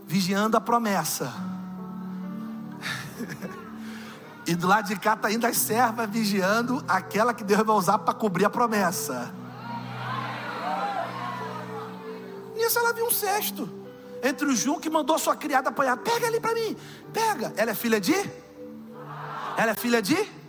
[0.05, 1.33] vigiando a promessa.
[4.47, 7.99] E do lado de cá está indo as servas vigiando aquela que Deus vai usar
[7.99, 9.31] para cobrir a promessa.
[12.55, 13.69] Nisso ela viu um cesto.
[14.23, 15.95] Entre o Jun que mandou sua criada apanhar.
[15.97, 16.75] Pega ali para mim.
[17.13, 17.53] Pega.
[17.55, 18.15] Ela é filha de?
[19.55, 20.40] Ela é filha de?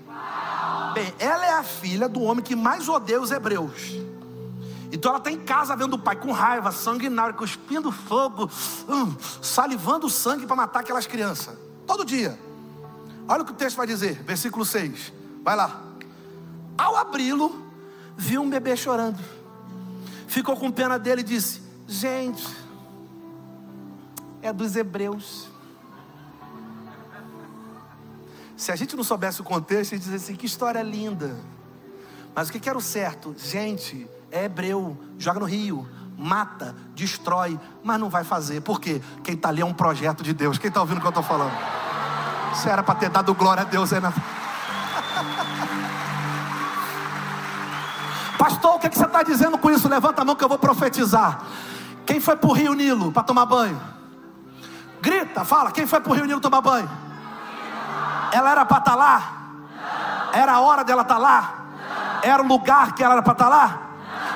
[0.92, 3.92] Bem, ela é a filha do homem que mais odeia os hebreus.
[4.92, 8.50] Então ela está em casa vendo o pai com raiva, sanguinário, cuspindo fogo,
[8.88, 11.56] hum, salivando sangue para matar aquelas crianças.
[11.86, 12.38] Todo dia.
[13.26, 15.12] Olha o que o texto vai dizer, versículo 6.
[15.42, 15.82] Vai lá.
[16.76, 17.64] Ao abri-lo,
[18.16, 19.18] viu um bebê chorando.
[20.26, 22.46] Ficou com pena dele e disse: Gente,
[24.42, 25.51] é dos hebreus.
[28.62, 31.36] Se a gente não soubesse o contexto, a gente dizer assim: que história linda.
[32.32, 33.34] Mas o que era o certo?
[33.36, 35.84] Gente, é hebreu, joga no rio,
[36.16, 38.60] mata, destrói, mas não vai fazer.
[38.60, 39.02] Por quê?
[39.24, 40.58] Quem está ali é um projeto de Deus.
[40.58, 41.50] Quem está ouvindo o que eu estou falando?
[42.54, 44.12] Você era para ter dado glória a Deus aí na.
[48.38, 49.88] Pastor, o que, é que você está dizendo com isso?
[49.88, 51.42] Levanta a mão que eu vou profetizar.
[52.06, 53.80] Quem foi para o Rio Nilo para tomar banho?
[55.00, 55.72] Grita, fala.
[55.72, 57.11] Quem foi para o Rio Nilo tomar banho?
[58.32, 59.22] Ela era para estar tá lá?
[60.32, 61.54] Era a hora dela estar tá lá?
[62.22, 63.78] Era o lugar que ela era para estar tá lá?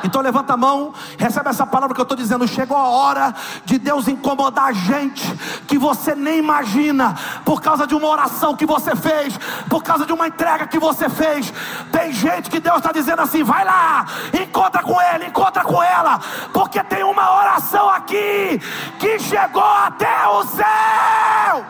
[0.05, 2.47] Então levanta a mão, recebe essa palavra que eu estou dizendo.
[2.47, 3.35] Chegou a hora
[3.65, 5.25] de Deus incomodar a gente
[5.67, 9.39] que você nem imagina, por causa de uma oração que você fez,
[9.69, 11.53] por causa de uma entrega que você fez.
[11.91, 16.21] Tem gente que Deus está dizendo assim: vai lá, encontra com ele, encontra com ela,
[16.53, 18.61] porque tem uma oração aqui
[18.99, 21.65] que chegou até o céu.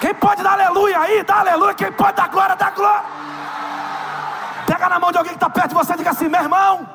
[0.00, 1.74] Quem pode dar aleluia aí, dá aleluia.
[1.74, 3.04] Quem pode dar glória, dá glória.
[4.66, 6.88] Pega na mão de alguém que está perto de você e diga assim: meu irmão,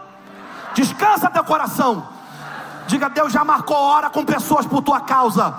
[0.74, 2.08] descansa teu coração.
[2.88, 5.56] Diga, Deus já marcou hora com pessoas por tua causa.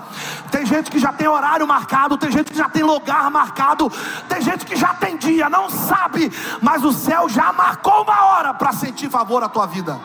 [0.51, 3.91] Tem gente que já tem horário marcado, tem gente que já tem lugar marcado,
[4.29, 6.31] tem gente que já tem dia, não sabe,
[6.61, 9.99] mas o céu já marcou uma hora para sentir favor à tua vida.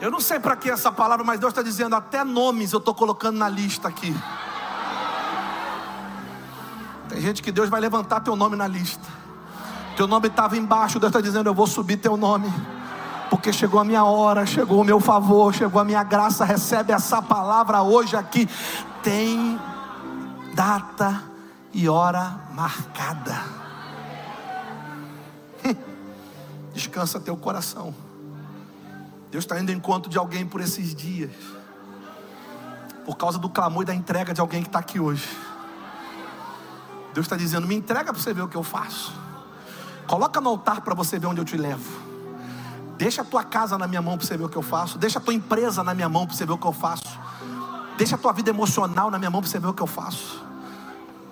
[0.00, 2.94] Eu não sei para que essa palavra, mas Deus está dizendo até nomes eu estou
[2.94, 4.14] colocando na lista aqui.
[7.08, 9.06] Tem gente que Deus vai levantar teu nome na lista.
[9.96, 12.50] Teu nome estava embaixo, Deus está dizendo: Eu vou subir teu nome.
[13.28, 16.44] Porque chegou a minha hora, chegou o meu favor, chegou a minha graça.
[16.44, 18.48] Recebe essa palavra hoje aqui.
[19.02, 19.60] Tem
[20.54, 21.22] data
[21.74, 23.44] e hora marcada.
[26.72, 27.94] Descansa teu coração.
[29.30, 31.30] Deus está indo em encontro de alguém por esses dias.
[33.04, 35.28] Por causa do clamor e da entrega de alguém que está aqui hoje.
[37.14, 39.12] Deus está dizendo: me entrega para você ver o que eu faço.
[40.06, 42.10] Coloca no altar para você ver onde eu te levo.
[42.98, 44.98] Deixa a tua casa na minha mão para você ver o que eu faço.
[44.98, 47.18] Deixa a tua empresa na minha mão para você ver o que eu faço.
[47.96, 50.49] Deixa a tua vida emocional na minha mão para você ver o que eu faço.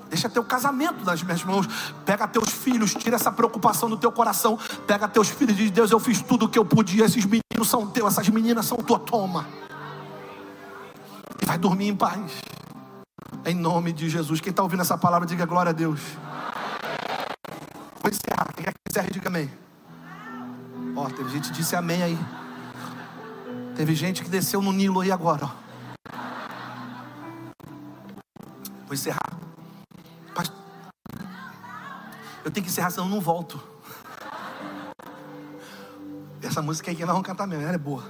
[0.08, 1.66] Deixa teu casamento nas minhas mãos.
[2.04, 4.58] Pega teus filhos, tira essa preocupação do teu coração.
[4.86, 7.04] Pega teus filhos e diz: Deus, eu fiz tudo o que eu podia.
[7.04, 8.98] Esses meninos são teus, essas meninas são tua.
[8.98, 9.46] Toma.
[11.42, 12.40] E vai dormir em paz.
[13.44, 14.40] Em nome de Jesus.
[14.40, 16.00] Quem está ouvindo essa palavra, diga glória a Deus.
[18.00, 18.52] Vou encerrar.
[18.54, 19.50] Quem quer que encerre, diga amém.
[20.96, 22.18] Ó, teve gente que disse amém aí.
[23.76, 25.44] Teve gente que desceu no Nilo aí agora.
[25.44, 25.68] Ó.
[28.86, 29.47] Vou encerrar.
[32.44, 33.60] Eu tenho que encerrar, senão eu não volto.
[36.42, 38.04] Essa música aí que nós vamos cantar mesmo, ela é boa.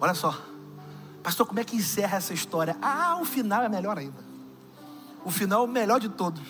[0.00, 0.38] Olha só.
[1.22, 2.76] Pastor, como é que encerra essa história?
[2.82, 4.22] Ah, o final é melhor ainda.
[5.24, 6.42] O final é o melhor de todos.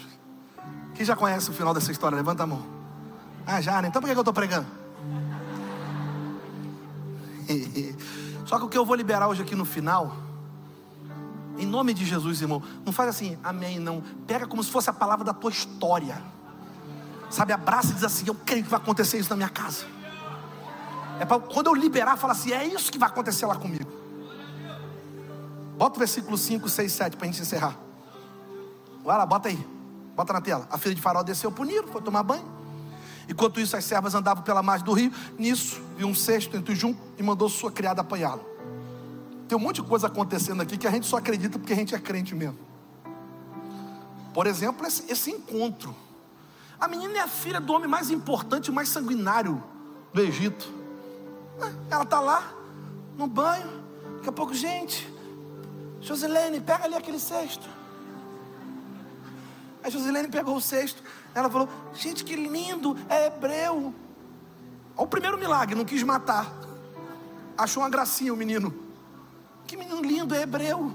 [0.94, 2.16] Quem já conhece o final dessa história?
[2.16, 2.66] Levanta a mão.
[3.46, 3.88] Ah, já, né?
[3.88, 4.66] Então por que eu estou pregando?
[8.46, 10.16] Só que o que eu vou liberar hoje aqui no final,
[11.58, 14.02] em nome de Jesus, irmão, não faz assim, amém, não.
[14.26, 16.20] Pega como se fosse a palavra da tua história.
[17.30, 19.86] Sabe, abraça e diz assim: Eu creio que vai acontecer isso na minha casa.
[21.18, 23.90] É para quando eu liberar, fala assim: É isso que vai acontecer lá comigo.
[25.76, 27.76] Bota o versículo 5, 6, 7 para a gente encerrar.
[29.04, 29.66] Vai lá, bota aí.
[30.14, 30.68] Bota na tela.
[30.70, 32.44] A filha de Faraó desceu para o Nilo, foi tomar banho.
[33.28, 35.12] Enquanto isso, as servas andavam pela margem do rio.
[35.36, 38.53] Nisso, viu um cesto entre os juncos e mandou sua criada apanhá-lo.
[39.48, 41.94] Tem um monte de coisa acontecendo aqui que a gente só acredita porque a gente
[41.94, 42.58] é crente mesmo.
[44.32, 45.94] Por exemplo, esse, esse encontro.
[46.80, 49.62] A menina é a filha do homem mais importante, mais sanguinário
[50.12, 50.68] do Egito.
[51.90, 52.52] Ela está lá,
[53.16, 53.84] no banho.
[54.16, 55.08] Daqui a pouco, gente,
[56.00, 57.68] Josilene, pega ali aquele cesto.
[59.82, 61.02] A Josilene pegou o cesto.
[61.34, 63.94] Ela falou: Gente, que lindo, é hebreu.
[64.96, 66.52] Olha o primeiro milagre, não quis matar.
[67.56, 68.74] Achou uma gracinha o menino.
[69.66, 70.92] Que menino lindo, é hebreu.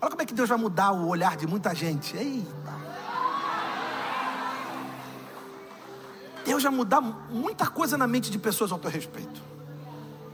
[0.00, 2.16] Olha como é que Deus vai mudar o olhar de muita gente.
[2.16, 2.80] Eita.
[6.44, 9.42] Deus vai mudar muita coisa na mente de pessoas ao teu respeito.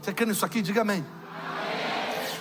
[0.01, 0.61] Você crê nisso aqui?
[0.61, 1.05] Diga amém.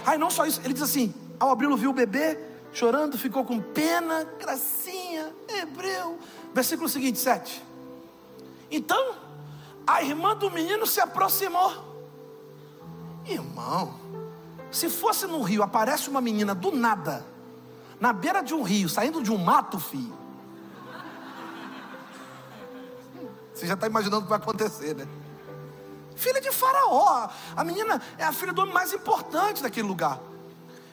[0.07, 2.39] Aí não só isso, ele diz assim: ao abri-lo, viu o bebê
[2.73, 6.19] chorando, ficou com pena, gracinha, hebreu.
[6.55, 7.62] Versículo seguinte, 7.
[8.71, 9.14] Então,
[9.86, 11.73] a irmã do menino se aproximou.
[13.24, 13.95] Irmão,
[14.77, 17.24] se fosse no rio, aparece uma menina do nada,
[17.98, 20.15] na beira de um rio, saindo de um mato, filho.
[23.55, 25.09] Você já está imaginando o que vai acontecer, né?
[26.15, 27.27] Filha de Faraó.
[27.57, 30.20] A menina é a filha do homem mais importante daquele lugar.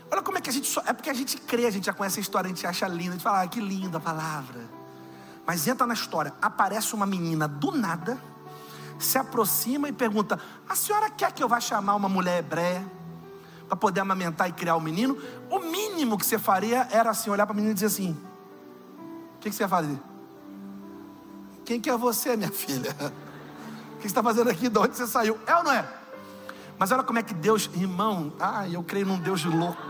[0.10, 0.80] Olha como é que a gente.
[0.86, 3.10] É porque a gente crê, a gente já conhece a história, a gente acha linda,
[3.10, 4.62] a gente fala, ah, que linda a palavra.
[5.46, 8.18] Mas entra na história, aparece uma menina do nada,
[8.98, 10.40] se aproxima e pergunta:
[10.70, 13.03] A senhora quer que eu vá chamar uma mulher hebreia
[13.74, 15.18] para poder amamentar e criar o menino?
[15.50, 18.16] O mínimo que você faria era assim: olhar para a menina e dizer assim:
[19.36, 20.00] O que, que você ia fazer?
[21.66, 22.96] Quem que é você, minha filha?
[23.94, 24.70] O que você está fazendo aqui?
[24.70, 25.40] De onde você saiu?
[25.48, 25.88] É ou não é?
[26.78, 29.82] Mas olha como é que Deus, irmão, ah, eu creio num Deus de louco.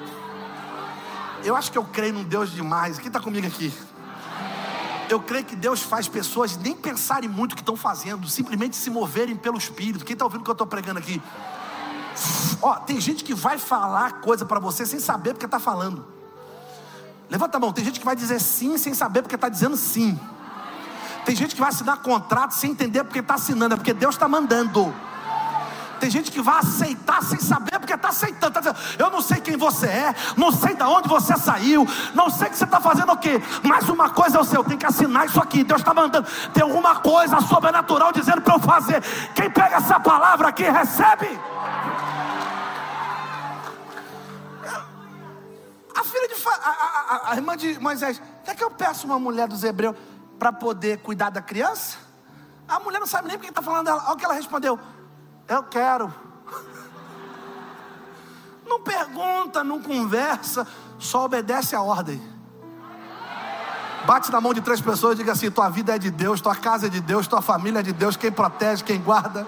[1.43, 2.97] Eu acho que eu creio num Deus demais.
[2.99, 3.73] Quem está comigo aqui?
[5.09, 8.89] Eu creio que Deus faz pessoas nem pensarem muito o que estão fazendo, simplesmente se
[8.89, 10.05] moverem pelo Espírito.
[10.05, 11.21] Quem está ouvindo o que eu estou pregando aqui?
[12.61, 16.05] Ó, tem gente que vai falar coisa para você sem saber porque está falando.
[17.29, 17.73] Levanta a mão.
[17.73, 20.19] Tem gente que vai dizer sim sem saber porque está dizendo sim.
[21.25, 24.27] Tem gente que vai assinar contrato sem entender porque está assinando, é porque Deus está
[24.27, 24.93] mandando.
[26.03, 28.51] Tem gente que vai aceitar sem saber porque está aceitando.
[28.51, 32.29] Tá dizendo, eu não sei quem você é, não sei de onde você saiu, não
[32.29, 33.41] sei que você está fazendo o quê.
[33.63, 35.63] Mas uma coisa é o seu, tem que assinar isso aqui.
[35.63, 36.27] Deus está mandando.
[36.53, 39.01] Tem alguma coisa sobrenatural dizendo para eu fazer.
[39.33, 41.39] Quem pega essa palavra aqui recebe.
[45.95, 49.47] A filha de a, a, a, irmã de Moisés, quer que eu peço uma mulher
[49.47, 49.95] dos hebreus
[50.37, 51.97] para poder cuidar da criança?
[52.67, 54.03] A mulher não sabe nem porque está falando dela.
[54.03, 54.77] Olha o que ela respondeu:
[55.47, 56.13] Eu quero.
[58.65, 60.65] Não pergunta, não conversa,
[60.97, 62.21] só obedece a ordem.
[64.05, 66.55] Bate na mão de três pessoas e diga assim: Tua vida é de Deus, tua
[66.55, 69.45] casa é de Deus, tua família é de Deus, quem protege, quem guarda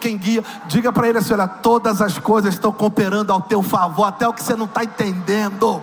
[0.00, 0.42] quem guia.
[0.66, 4.32] Diga para ele assim: olha, todas as coisas estão cooperando ao teu favor, até o
[4.32, 5.82] que você não está entendendo.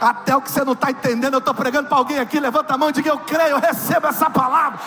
[0.00, 2.78] Até o que você não está entendendo, eu estou pregando para alguém aqui, levanta a
[2.78, 4.80] mão e diga: Eu creio, eu recebo essa palavra.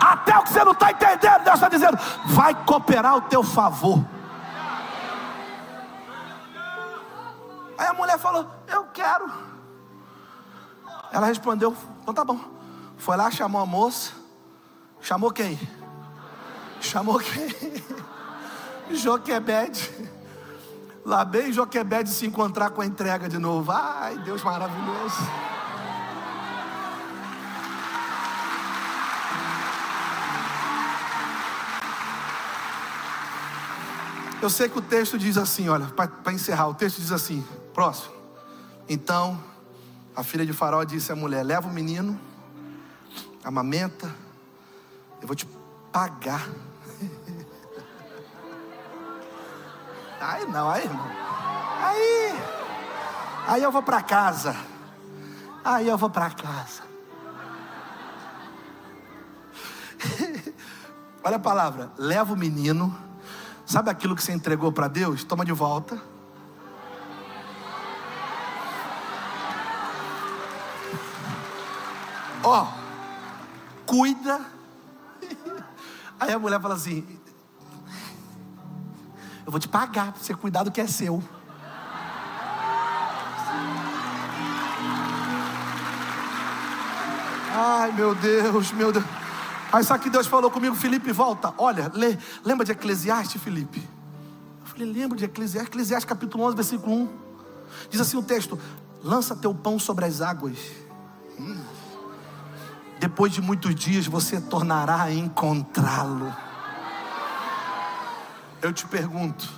[0.00, 4.04] Até o que você não está entendendo, Deus está dizendo: Vai cooperar ao teu favor.
[7.76, 9.28] Aí a mulher falou: Eu quero.
[11.10, 12.38] Ela respondeu: Então tá bom.
[12.96, 14.12] Foi lá, chamou a moça.
[15.00, 15.58] Chamou quem?
[16.80, 17.82] Chamou quem?
[18.96, 20.19] Joquebede.
[21.04, 23.72] Lá bem Joquebede se encontrar com a entrega de novo.
[23.72, 25.16] Ai, Deus maravilhoso.
[34.42, 37.44] Eu sei que o texto diz assim, olha, para encerrar, o texto diz assim,
[37.74, 38.14] próximo.
[38.88, 39.38] Então,
[40.16, 42.18] a filha de Faraó disse à mulher: Leva o menino,
[43.44, 44.12] amamenta,
[45.20, 45.46] eu vou te
[45.92, 46.48] pagar
[50.20, 51.06] Aí não, aí irmão.
[51.80, 52.38] Aí.
[53.46, 54.54] Aí eu vou para casa.
[55.64, 56.82] Aí eu vou para casa.
[61.24, 62.94] Olha a palavra, leva o menino.
[63.64, 65.24] Sabe aquilo que você entregou para Deus?
[65.24, 66.00] Toma de volta.
[72.42, 72.66] Ó, oh,
[73.86, 74.40] cuida.
[76.18, 77.19] Aí a mulher fala assim:
[79.50, 81.20] eu vou te pagar para você cuidar do que é seu.
[87.52, 89.04] Ai, meu Deus, meu Deus.
[89.72, 91.52] Aí sabe que Deus falou comigo, Felipe, volta.
[91.58, 93.80] Olha, lê, lembra de Eclesiastes, Felipe?
[94.60, 97.08] Eu falei, lembro de Eclesiastes, Eclesiastes capítulo 11, versículo 1.
[97.90, 98.56] Diz assim o texto:
[99.02, 100.58] lança teu pão sobre as águas.
[103.00, 106.32] Depois de muitos dias você tornará a encontrá-lo.
[108.62, 109.48] Eu te pergunto: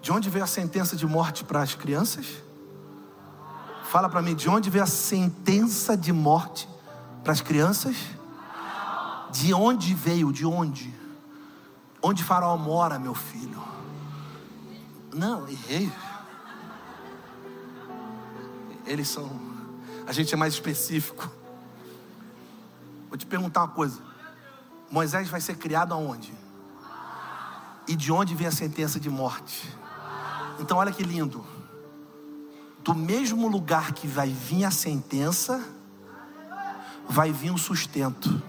[0.00, 2.26] de onde veio a sentença de morte para as crianças?
[3.84, 6.68] Fala para mim, de onde veio a sentença de morte
[7.22, 7.96] para as crianças?
[9.32, 10.32] De onde veio?
[10.32, 10.94] De onde?
[12.02, 13.62] Onde Faraó mora, meu filho?
[15.12, 15.90] Não, errei.
[18.84, 19.28] Eles são.
[20.06, 21.30] A gente é mais específico.
[23.08, 24.00] Vou te perguntar uma coisa.
[24.90, 26.45] Moisés vai ser criado aonde?
[27.88, 29.68] E de onde vem a sentença de morte?
[30.58, 31.44] Então, olha que lindo.
[32.82, 35.62] Do mesmo lugar que vai vir a sentença,
[37.08, 38.42] vai vir o sustento.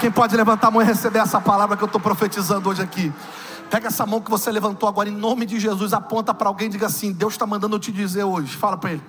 [0.00, 3.12] Quem pode levantar a mão e receber essa palavra que eu estou profetizando hoje aqui?
[3.70, 6.70] Pega essa mão que você levantou agora em nome de Jesus, aponta para alguém e
[6.70, 8.54] diga assim: Deus está mandando eu te dizer hoje.
[8.54, 9.02] Fala para ele.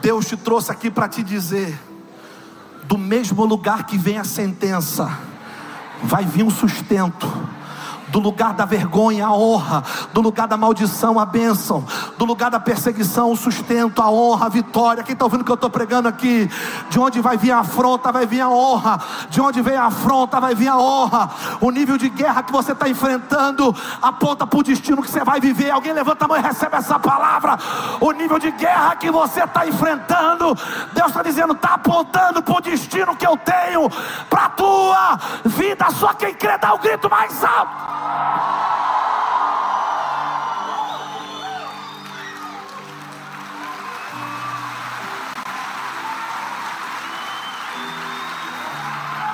[0.00, 1.78] Deus te trouxe aqui para te dizer
[2.86, 5.18] do mesmo lugar que vem a sentença,
[6.02, 7.26] vai vir um sustento
[8.16, 9.84] do lugar da vergonha, a honra,
[10.14, 11.84] do lugar da maldição, a bênção,
[12.16, 15.02] do lugar da perseguição, o sustento, a honra, a vitória.
[15.02, 16.50] Quem está ouvindo o que eu estou pregando aqui?
[16.88, 18.98] De onde vai vir a afronta, vai vir a honra.
[19.28, 21.28] De onde vem a afronta, vai vir a honra.
[21.60, 25.38] O nível de guerra que você está enfrentando aponta para o destino que você vai
[25.38, 25.70] viver.
[25.70, 27.58] Alguém levanta a mão e recebe essa palavra.
[28.00, 30.56] O nível de guerra que você está enfrentando,
[30.94, 33.90] Deus está dizendo, está apontando para o destino que eu tenho
[34.30, 35.90] para a tua vida.
[35.90, 38.05] Só quem crê dá o grito mais alto.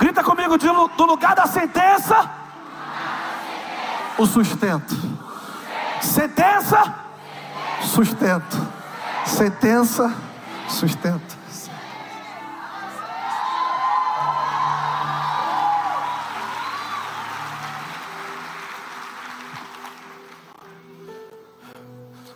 [0.01, 2.31] Grita comigo do lugar da sentença.
[4.19, 4.94] O sustento.
[6.01, 6.94] Sentença.
[7.82, 8.69] Sustento.
[9.24, 10.12] Sentença.
[10.69, 11.41] Sustento.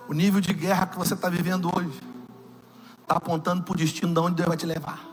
[0.09, 2.01] O nível de guerra que você está vivendo hoje
[3.03, 5.05] está apontando para o destino de onde Deus vai te levar.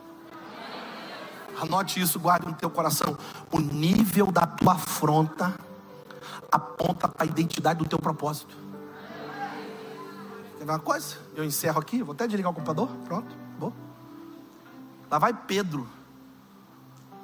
[1.59, 3.17] Anote isso, guarde no teu coração.
[3.51, 5.53] O nível da tua afronta
[6.51, 8.55] aponta para a identidade do teu propósito.
[10.57, 11.17] Quer ver uma coisa?
[11.35, 12.89] Eu encerro aqui, vou até desligar o computador.
[13.05, 13.73] Pronto, vou.
[15.09, 15.87] Lá vai Pedro,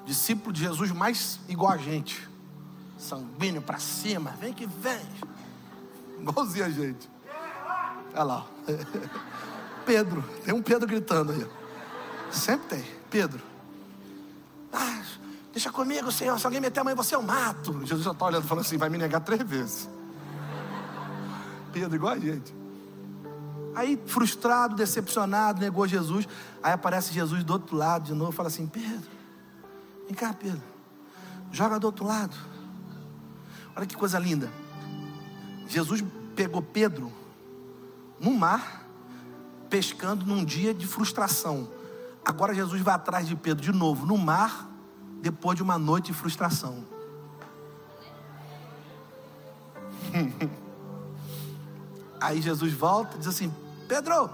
[0.05, 2.27] discípulo de Jesus mais igual a gente.
[2.97, 5.01] Sanguíneo para cima, vem que vem.
[6.19, 7.09] Igualzinho a gente.
[8.13, 8.47] Olha lá.
[9.85, 11.47] Pedro, tem um Pedro gritando aí.
[12.31, 12.85] Sempre tem.
[13.09, 13.41] Pedro.
[14.71, 15.01] Ah,
[15.51, 16.39] deixa comigo, Senhor.
[16.39, 17.85] Se alguém meter a mãe, você eu mato.
[17.85, 19.89] Jesus já está olhando falando assim: vai me negar três vezes.
[21.73, 22.53] Pedro, igual a gente.
[23.75, 26.27] Aí, frustrado, decepcionado, negou Jesus.
[26.61, 28.31] Aí aparece Jesus do outro lado de novo.
[28.31, 29.09] Fala assim: Pedro,
[30.05, 30.61] vem cá, Pedro.
[31.51, 32.35] Joga do outro lado.
[33.75, 34.51] Olha que coisa linda.
[35.67, 36.03] Jesus
[36.35, 37.11] pegou Pedro
[38.19, 38.85] no mar,
[39.69, 41.69] pescando num dia de frustração.
[42.23, 44.67] Agora Jesus vai atrás de Pedro de novo, no mar,
[45.21, 46.85] depois de uma noite de frustração.
[52.21, 53.53] Aí Jesus volta e diz assim:
[53.87, 54.29] Pedro,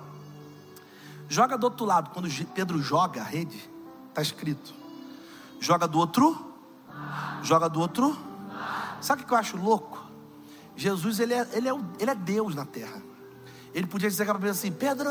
[1.27, 2.09] joga do outro lado.
[2.11, 3.69] Quando Pedro joga a rede,
[4.09, 4.73] está escrito:
[5.59, 6.53] joga do outro,
[7.43, 8.17] joga do outro.
[9.01, 10.03] Sabe o que eu acho louco?
[10.75, 13.01] Jesus, ele é, ele é, ele é Deus na terra.
[13.75, 15.09] Ele podia dizer para assim: Pedro,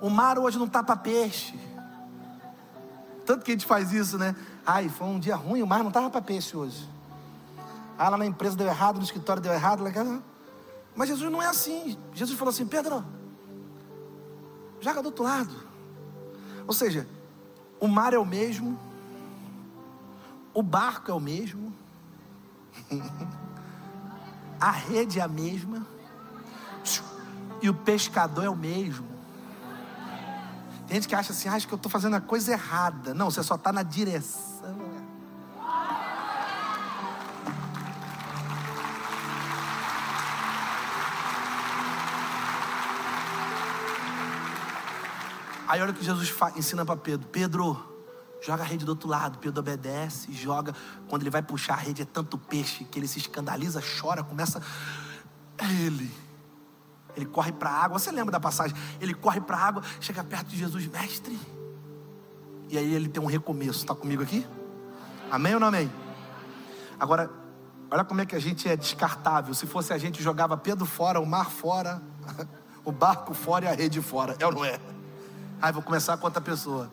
[0.00, 1.54] o mar hoje não está para peixe.
[3.26, 4.34] Tanto que a gente faz isso, né?
[4.66, 6.88] Ai, foi um dia ruim, o mar não estava para peixe hoje.
[7.98, 9.84] Ah, lá na empresa deu errado, no escritório deu errado.
[9.84, 9.90] Lá...
[10.96, 11.98] Mas Jesus não é assim.
[12.14, 13.04] Jesus falou assim: Pedro,
[14.80, 15.54] joga do outro lado.
[16.66, 17.06] Ou seja,
[17.78, 18.78] o mar é o mesmo,
[20.54, 21.74] o barco é o mesmo,
[24.58, 25.86] a rede é a mesma,
[27.60, 29.06] e o pescador é o mesmo.
[30.86, 33.12] Tem gente que acha assim, ah, acho que eu estou fazendo a coisa errada.
[33.12, 34.48] Não, você só está na direção.
[45.68, 47.98] Aí olha o que Jesus ensina para Pedro: Pedro,
[48.40, 49.38] joga a rede do outro lado.
[49.38, 50.74] Pedro obedece, joga.
[51.06, 54.62] Quando ele vai puxar a rede, é tanto peixe que ele se escandaliza, chora, começa.
[55.58, 56.10] É ele.
[57.16, 57.98] Ele corre para a água.
[57.98, 58.76] Você lembra da passagem?
[59.00, 61.38] Ele corre para a água, chega perto de Jesus, mestre.
[62.68, 63.80] E aí ele tem um recomeço.
[63.80, 64.46] Está comigo aqui?
[65.30, 65.90] Amém ou não amém?
[66.98, 67.30] Agora,
[67.90, 69.54] olha como é que a gente é descartável.
[69.54, 72.02] Se fosse a gente, jogava Pedro fora, o mar fora,
[72.84, 74.36] o barco fora e a rede fora.
[74.38, 74.78] É ou não é?
[75.60, 76.90] Aí vou começar com outra pessoa.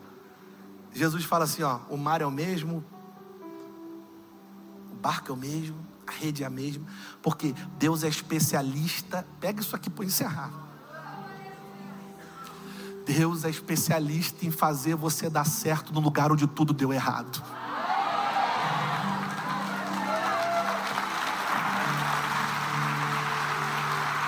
[0.92, 2.84] Jesus fala assim: ó, o mar é o mesmo,
[4.90, 5.76] o barco é o mesmo,
[6.06, 6.86] a rede é a mesma,
[7.22, 9.26] porque Deus é especialista.
[9.40, 10.50] Pega isso aqui para encerrar.
[13.06, 17.42] Deus é especialista em fazer você dar certo no lugar onde tudo deu errado.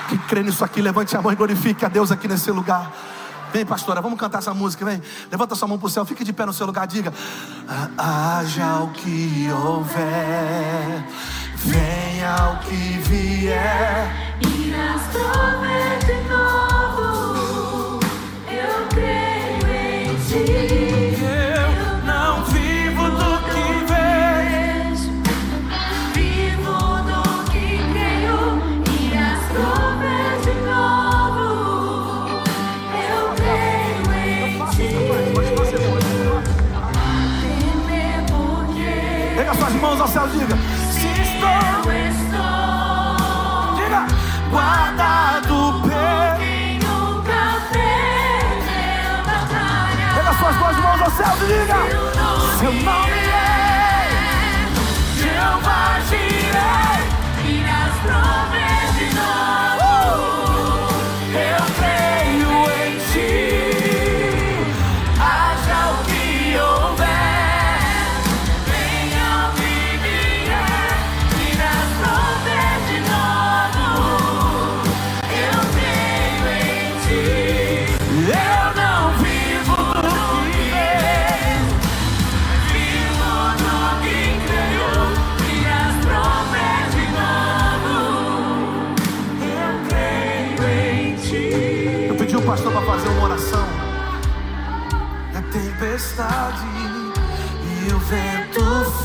[0.09, 2.91] Quem crê nisso aqui, levante a mão e glorifique a Deus aqui nesse lugar.
[3.53, 5.03] Vem, pastora, vamos cantar essa música, vem.
[5.31, 7.13] Levanta sua mão para o céu, fique de pé no seu lugar, diga:
[7.97, 11.05] Haja o que houver,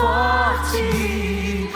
[0.04, 1.70] forte.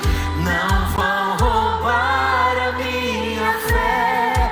[0.43, 4.51] Não vão roubar a minha fé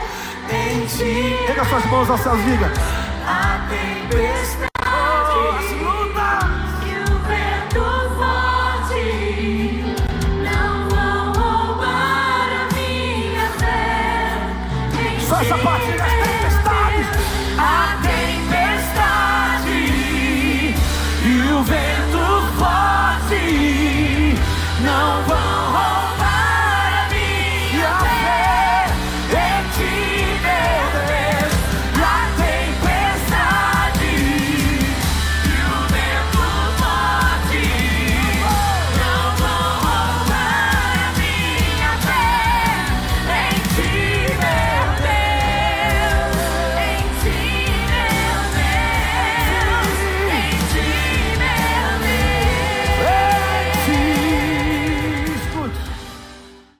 [0.49, 1.35] em ti.
[1.47, 2.71] Pega suas mãos aos céus, diga.
[3.27, 4.54] A tempestade.